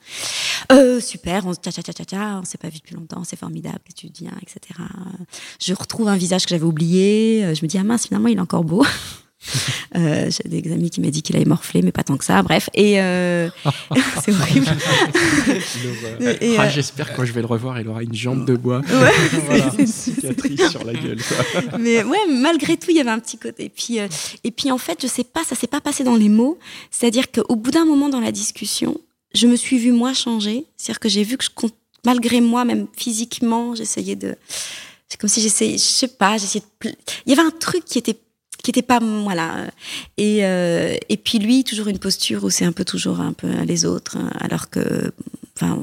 [0.72, 4.08] Euh, super, on tcha tcha tcha on s'est pas vu depuis longtemps, c'est formidable, tu
[4.08, 4.78] dis, hein, etc.
[5.60, 7.54] Je retrouve un visage que j'avais oublié.
[7.54, 8.84] Je me dis ah mince finalement il est encore beau.
[9.96, 12.40] Euh, j'ai des amis qui m'ont dit qu'il avait morflé, mais pas tant que ça.
[12.44, 13.48] Bref, et euh,
[14.24, 14.66] c'est horrible.
[16.22, 18.78] Ah, euh, J'espère que quand je vais le revoir, il aura une jambe de bois.
[18.80, 19.10] Ouais,
[19.46, 21.18] Voilà, c'est- une cicatrice sur la gueule.
[21.20, 21.78] quoi.
[21.78, 23.64] mais ouais, malgré tout, il y avait un petit côté.
[23.64, 24.06] Et puis, euh,
[24.44, 26.58] et puis en fait, je sais pas, ça s'est pas passé dans les mots.
[26.92, 28.96] C'est-à-dire qu'au bout d'un moment dans la discussion,
[29.34, 30.66] je me suis vue moi changer.
[30.76, 31.74] C'est-à-dire que j'ai vu que je, compte-
[32.04, 34.36] malgré moi, même physiquement, j'essayais de.
[35.08, 36.92] C'est comme si j'essayais, je sais pas, j'essayais de.
[37.26, 38.16] Il y avait un truc qui était
[38.62, 39.66] qui était pas voilà
[40.16, 43.48] et euh, et puis lui toujours une posture où c'est un peu toujours un peu
[43.66, 45.12] les autres hein, alors que
[45.56, 45.78] enfin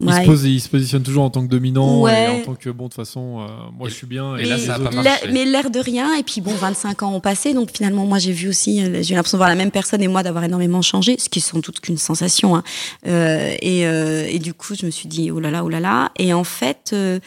[0.00, 2.24] Il, ouais, se pose, il se positionne toujours en tant que dominant Ouais.
[2.24, 3.46] et en tant que bon de toute façon euh,
[3.78, 5.28] moi je suis bien Et là, les ça a autres- pas L'air- marché.
[5.32, 8.32] mais l'air de rien, et puis bon, 25 ans ont passé, donc finalement, moi j'ai
[8.32, 10.82] vu aussi, euh, j'ai eu l'impression de voir la même personne et moi d'avoir énormément
[10.82, 12.56] changé, ce qui est sans doute qu'une sensation.
[12.56, 12.64] Hein.
[13.06, 15.78] Euh, et, euh, et du coup, je me suis dit, oh là là, oh là
[15.78, 16.10] là.
[16.18, 17.20] Et en fait, euh,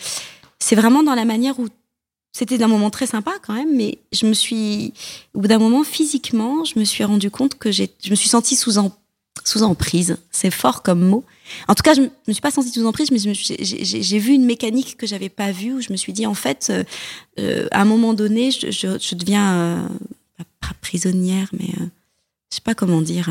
[0.59, 1.67] c'est vraiment dans la manière où
[2.37, 4.91] c'était un moment très sympa quand même, mais je me suis,
[5.33, 8.27] au bout d'un moment, physiquement, je me suis rendu compte que j'ai, je me suis
[8.27, 8.73] sentie sous,
[9.45, 10.17] sous emprise.
[10.31, 11.23] C'est fort comme mot.
[11.69, 14.43] En tout cas, je me me suis pas sentie sous emprise, mais j'ai vu une
[14.43, 16.83] mécanique que j'avais pas vue, où je me suis dit, en fait, euh,
[17.39, 19.87] euh, à un moment donné, je, deviens, euh,
[20.59, 21.85] pas- prisonnière, mais euh,
[22.51, 23.29] je sais pas comment dire.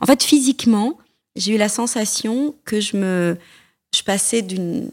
[0.00, 0.96] En fait, physiquement,
[1.34, 3.36] j'ai eu la sensation que je me,
[3.92, 4.90] je passais d'une,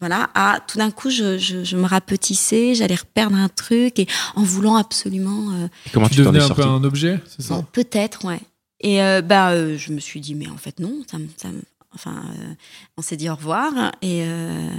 [0.00, 4.06] voilà, à tout d'un coup, je, je, je me rapetissais, j'allais reperdre un truc, et
[4.34, 7.54] en voulant absolument, euh, comment Tu devenais un peu un objet, c'est ça?
[7.54, 8.40] Bon, peut-être, ouais.
[8.80, 11.02] Et euh, bah, euh, je me suis dit, mais en fait, non.
[11.10, 11.48] Ça, me- ça
[11.94, 12.54] enfin, euh,
[12.96, 13.72] on s'est dit au revoir.
[14.02, 14.70] Et, euh,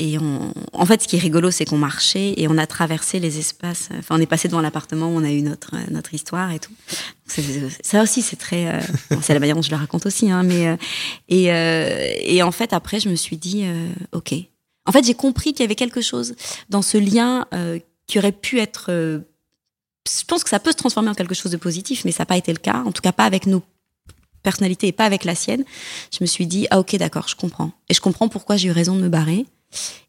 [0.00, 3.18] et on, en fait, ce qui est rigolo, c'est qu'on marchait et on a traversé
[3.18, 3.88] les espaces.
[3.98, 6.60] Enfin, on est passé devant l'appartement où on a eu notre, euh, notre histoire et
[6.60, 6.72] tout.
[7.82, 8.68] Ça aussi, c'est très.
[8.68, 8.80] euh,
[9.22, 10.30] c'est la manière dont je le raconte aussi.
[10.30, 10.76] Hein, mais, euh,
[11.28, 13.64] et, euh, et en fait, après, je me suis dit,
[14.12, 14.34] OK.
[14.86, 16.34] En fait, j'ai compris qu'il y avait quelque chose
[16.70, 17.46] dans ce lien
[18.06, 18.90] qui aurait pu être.
[18.90, 22.26] je pense que ça peut se transformer en quelque chose de positif, mais ça n'a
[22.26, 22.82] pas été le cas.
[22.86, 23.62] En tout cas, pas avec nos
[24.42, 25.64] personnalités et pas avec la sienne.
[26.12, 27.72] Je me suis dit, ah ok, d'accord, je comprends.
[27.90, 29.44] Et je comprends pourquoi j'ai eu raison de me barrer.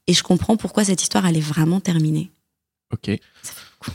[0.07, 2.31] Et je comprends pourquoi cette histoire, elle est vraiment terminée.
[2.93, 3.11] Ok,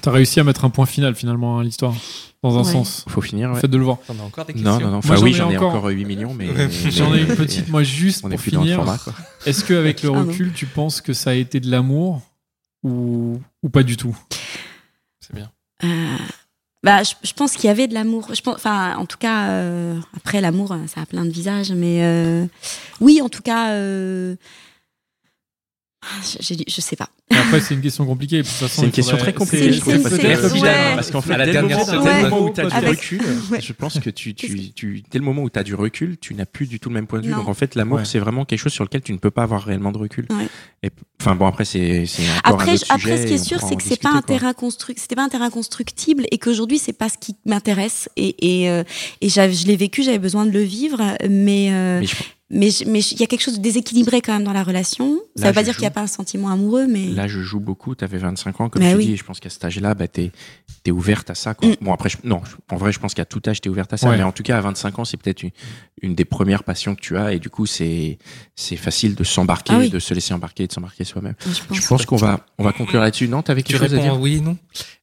[0.00, 1.94] T'as réussi à mettre un point final finalement à l'histoire,
[2.42, 2.72] dans un Ouais.
[2.72, 3.04] sens.
[3.06, 3.48] faut finir.
[3.48, 3.60] Le ouais.
[3.60, 3.98] fait de le voir.
[4.06, 4.96] T'en as encore des questions Non, non, non.
[4.98, 5.74] Enfin, j'en oui, ai j'en ai encore.
[5.74, 6.48] encore 8 millions, mais.
[6.90, 8.82] J'en ai une petite, moi, juste On est pour plus le finir.
[9.44, 12.22] Est-ce qu'avec le Ah recul, tu penses que ça a été de l'amour
[12.82, 14.16] ou, ou pas du tout?
[15.20, 15.50] C'est bien.
[15.84, 16.16] Euh,
[16.82, 18.28] bah, je, je pense qu'il y avait de l'amour.
[18.34, 22.04] Je pense, enfin, en tout cas, euh, après l'amour, ça a plein de visages, mais
[22.04, 22.46] euh,
[23.00, 24.36] oui, en tout cas, euh,
[26.22, 27.08] je, je, je sais pas.
[27.30, 28.42] Après, c'est une question compliquée.
[28.44, 30.02] C'est une question faudrait- très compliquée, c'est- je trouve.
[30.02, 30.14] parce
[30.52, 30.94] ouais.
[30.94, 32.22] Parce qu'en fait, À la dès le dernière moment- ouais.
[32.22, 33.20] moment où tu as du Avec- recul,
[33.50, 33.60] Ouais.
[33.60, 36.34] je pense que tu, tu, tu, dès le moment où tu as du recul, tu
[36.34, 37.32] n'as plus du tout le même point de vue.
[37.32, 37.38] Non.
[37.38, 38.04] Donc en fait, l'amour, Ouais.
[38.04, 40.26] c'est vraiment quelque chose sur lequel tu ne peux pas avoir réellement de recul.
[40.30, 40.48] Ouais.
[40.82, 42.04] Et, enfin bon, après, c'est
[42.44, 45.14] encore un Après, autre après, ce qui est on sûr, c'est que c'est pas c'était
[45.16, 48.82] pas un terrain constructible et qu'aujourd'hui c'est pas ce qui m'intéresse et et, euh,
[49.22, 52.02] et je l'ai vécu, j'avais besoin de le vivre, mais euh,
[52.50, 55.18] Mais il y a quelque chose de déséquilibré quand même dans la relation.
[55.34, 57.40] Ça Là, veut pas dire qu'il y a pas un sentiment amoureux, mais Là, je
[57.40, 57.94] joue beaucoup.
[57.94, 59.06] Tu avais 25 ans, comme Mais tu oui.
[59.06, 59.12] dis.
[59.12, 60.30] Et je pense qu'à cet âge-là, bah, tu
[60.84, 61.54] es, ouverte à ça.
[61.54, 61.68] Quoi.
[61.68, 61.76] Mm.
[61.80, 63.96] Bon, après, je- non, en vrai, je pense qu'à tout âge, tu es ouverte à
[63.96, 64.08] ça.
[64.10, 64.16] Ouais.
[64.16, 65.50] Mais en tout cas, à 25 ans, c'est peut-être une,
[66.02, 67.32] une des premières passions que tu as.
[67.32, 68.18] Et du coup, c'est
[68.56, 69.90] c'est facile de s'embarquer, Ah oui.
[69.90, 71.34] de se laisser embarquer, de s'embarquer soi-même.
[71.40, 71.78] je pense.
[71.80, 73.28] Je pense qu'on va, on va conclure là-dessus.
[73.28, 74.56] Non, Tu quelque chose à réponds dire oui, non?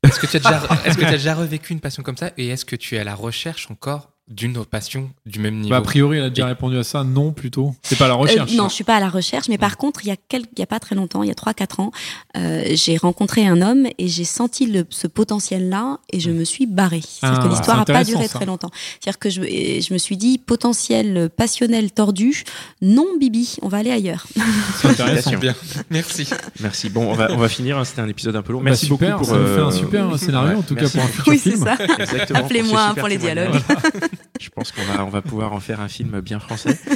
[0.03, 2.31] Est-ce que tu as déjà, est-ce que tu as déjà revécu une passion comme ça?
[2.37, 5.71] Et est-ce que tu es à la recherche encore d'une autre passion du même niveau
[5.71, 7.03] Bah, a priori, elle a déjà répondu à ça.
[7.03, 7.75] Non, plutôt.
[7.83, 8.53] C'est pas la Euh, recherche.
[8.53, 10.61] non, je suis pas à la recherche, mais par contre, il y a il y
[10.61, 11.91] a pas très longtemps, il y a 3-4 ans,
[12.37, 16.65] euh, j'ai rencontré un homme et j'ai senti le, ce potentiel-là et je me suis
[16.65, 17.01] barrée.
[17.01, 18.37] C'est-à-dire Ah, que l'histoire c'est a pas duré ça.
[18.37, 18.71] très longtemps.
[19.01, 22.43] C'est-à-dire que je, me suis dit potentiel passionnel tordu,
[22.81, 24.25] non Bibi, on va aller ailleurs.
[24.81, 25.37] C'est intéressant.
[25.37, 25.55] Bien,
[25.89, 26.27] merci.
[26.61, 26.89] Merci.
[26.89, 27.77] Bon, on va, on va finir.
[27.77, 27.83] hein.
[27.83, 28.59] C'était un épisode un peu long.
[28.59, 29.35] Bah, Merci super, beaucoup pour.
[29.35, 31.51] ça fait un euh, super scénario, ouais, en tout cas, pour un futur oui, c'est
[31.51, 31.65] film.
[31.65, 31.77] ça.
[32.35, 33.59] Appelez-moi pour les dialogues.
[34.39, 36.77] Je pense qu'on va, on va pouvoir en faire un film bien français.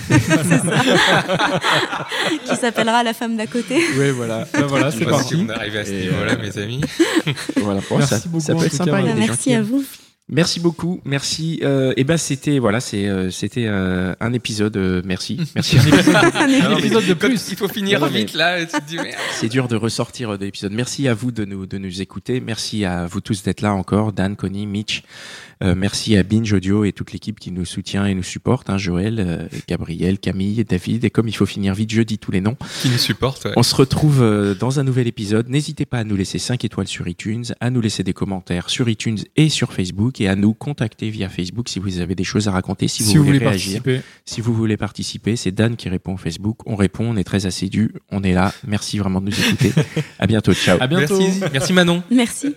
[2.46, 3.78] Qui s'appellera La femme d'à côté.
[3.98, 4.48] Oui, voilà.
[4.54, 5.36] Bah, voilà, Je c'est sais pas parti.
[5.36, 6.82] si on arrive à ce Et, niveau-là, euh, mes amis.
[7.58, 7.82] voilà.
[7.90, 8.92] Bon, Merci ça, beaucoup, ça peut être sympa.
[8.92, 9.22] cas, il y a Marie.
[9.22, 9.64] des gens qui Merci à aiment.
[9.64, 9.84] vous.
[10.28, 11.60] Merci beaucoup, merci.
[11.62, 14.76] Euh, et ben c'était voilà, c'est euh, c'était euh, un épisode.
[14.76, 15.78] euh, merci, merci.
[15.78, 17.48] Un non, mais- épisode de plus.
[17.52, 18.58] il faut finir Non, vite là,
[19.40, 20.72] c'est dur de ressortir euh, de l'épisode.
[20.72, 22.40] Merci à vous de nous de nous écouter.
[22.42, 25.04] Merci à vous tous d'être là encore, Dan, Connie, Mitch.
[25.64, 28.70] Euh, merci à Binge Audio et toute l'équipe qui nous soutient et nous supporte.
[28.70, 31.06] Hein, Joël, Gabriel, Camille, David.
[31.06, 32.58] Et comme il faut finir vite, je dis tous les noms.
[32.82, 33.54] Qui nous supporte, ouais.
[33.56, 35.48] On se retrouve dans un nouvel épisode.
[35.50, 38.90] N'hésitez pas à nous laisser 5 étoiles sur iTunes, à nous laisser des commentaires sur
[38.90, 42.48] iTunes et sur Facebook et à nous contacter via Facebook si vous avez des choses
[42.48, 43.82] à raconter, si, Si vous voulez réagir.
[43.82, 44.02] participer.
[44.26, 46.58] Si vous voulez participer, c'est Dan qui répond au Facebook.
[46.66, 48.54] On répond, on est très assidus, on est là.
[48.68, 49.72] Merci vraiment de nous écouter.
[50.20, 50.78] à bientôt, ciao.
[50.82, 51.20] À bientôt.
[51.20, 52.04] Merci, merci Manon.
[52.12, 52.56] Merci.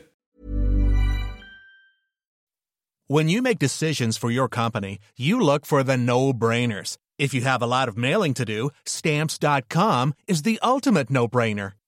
[3.10, 6.98] When you make decisions for your company, you look for the no-brainers.
[7.18, 11.72] If you have a lot of mailing to do, stamps.com is the ultimate no-brainer.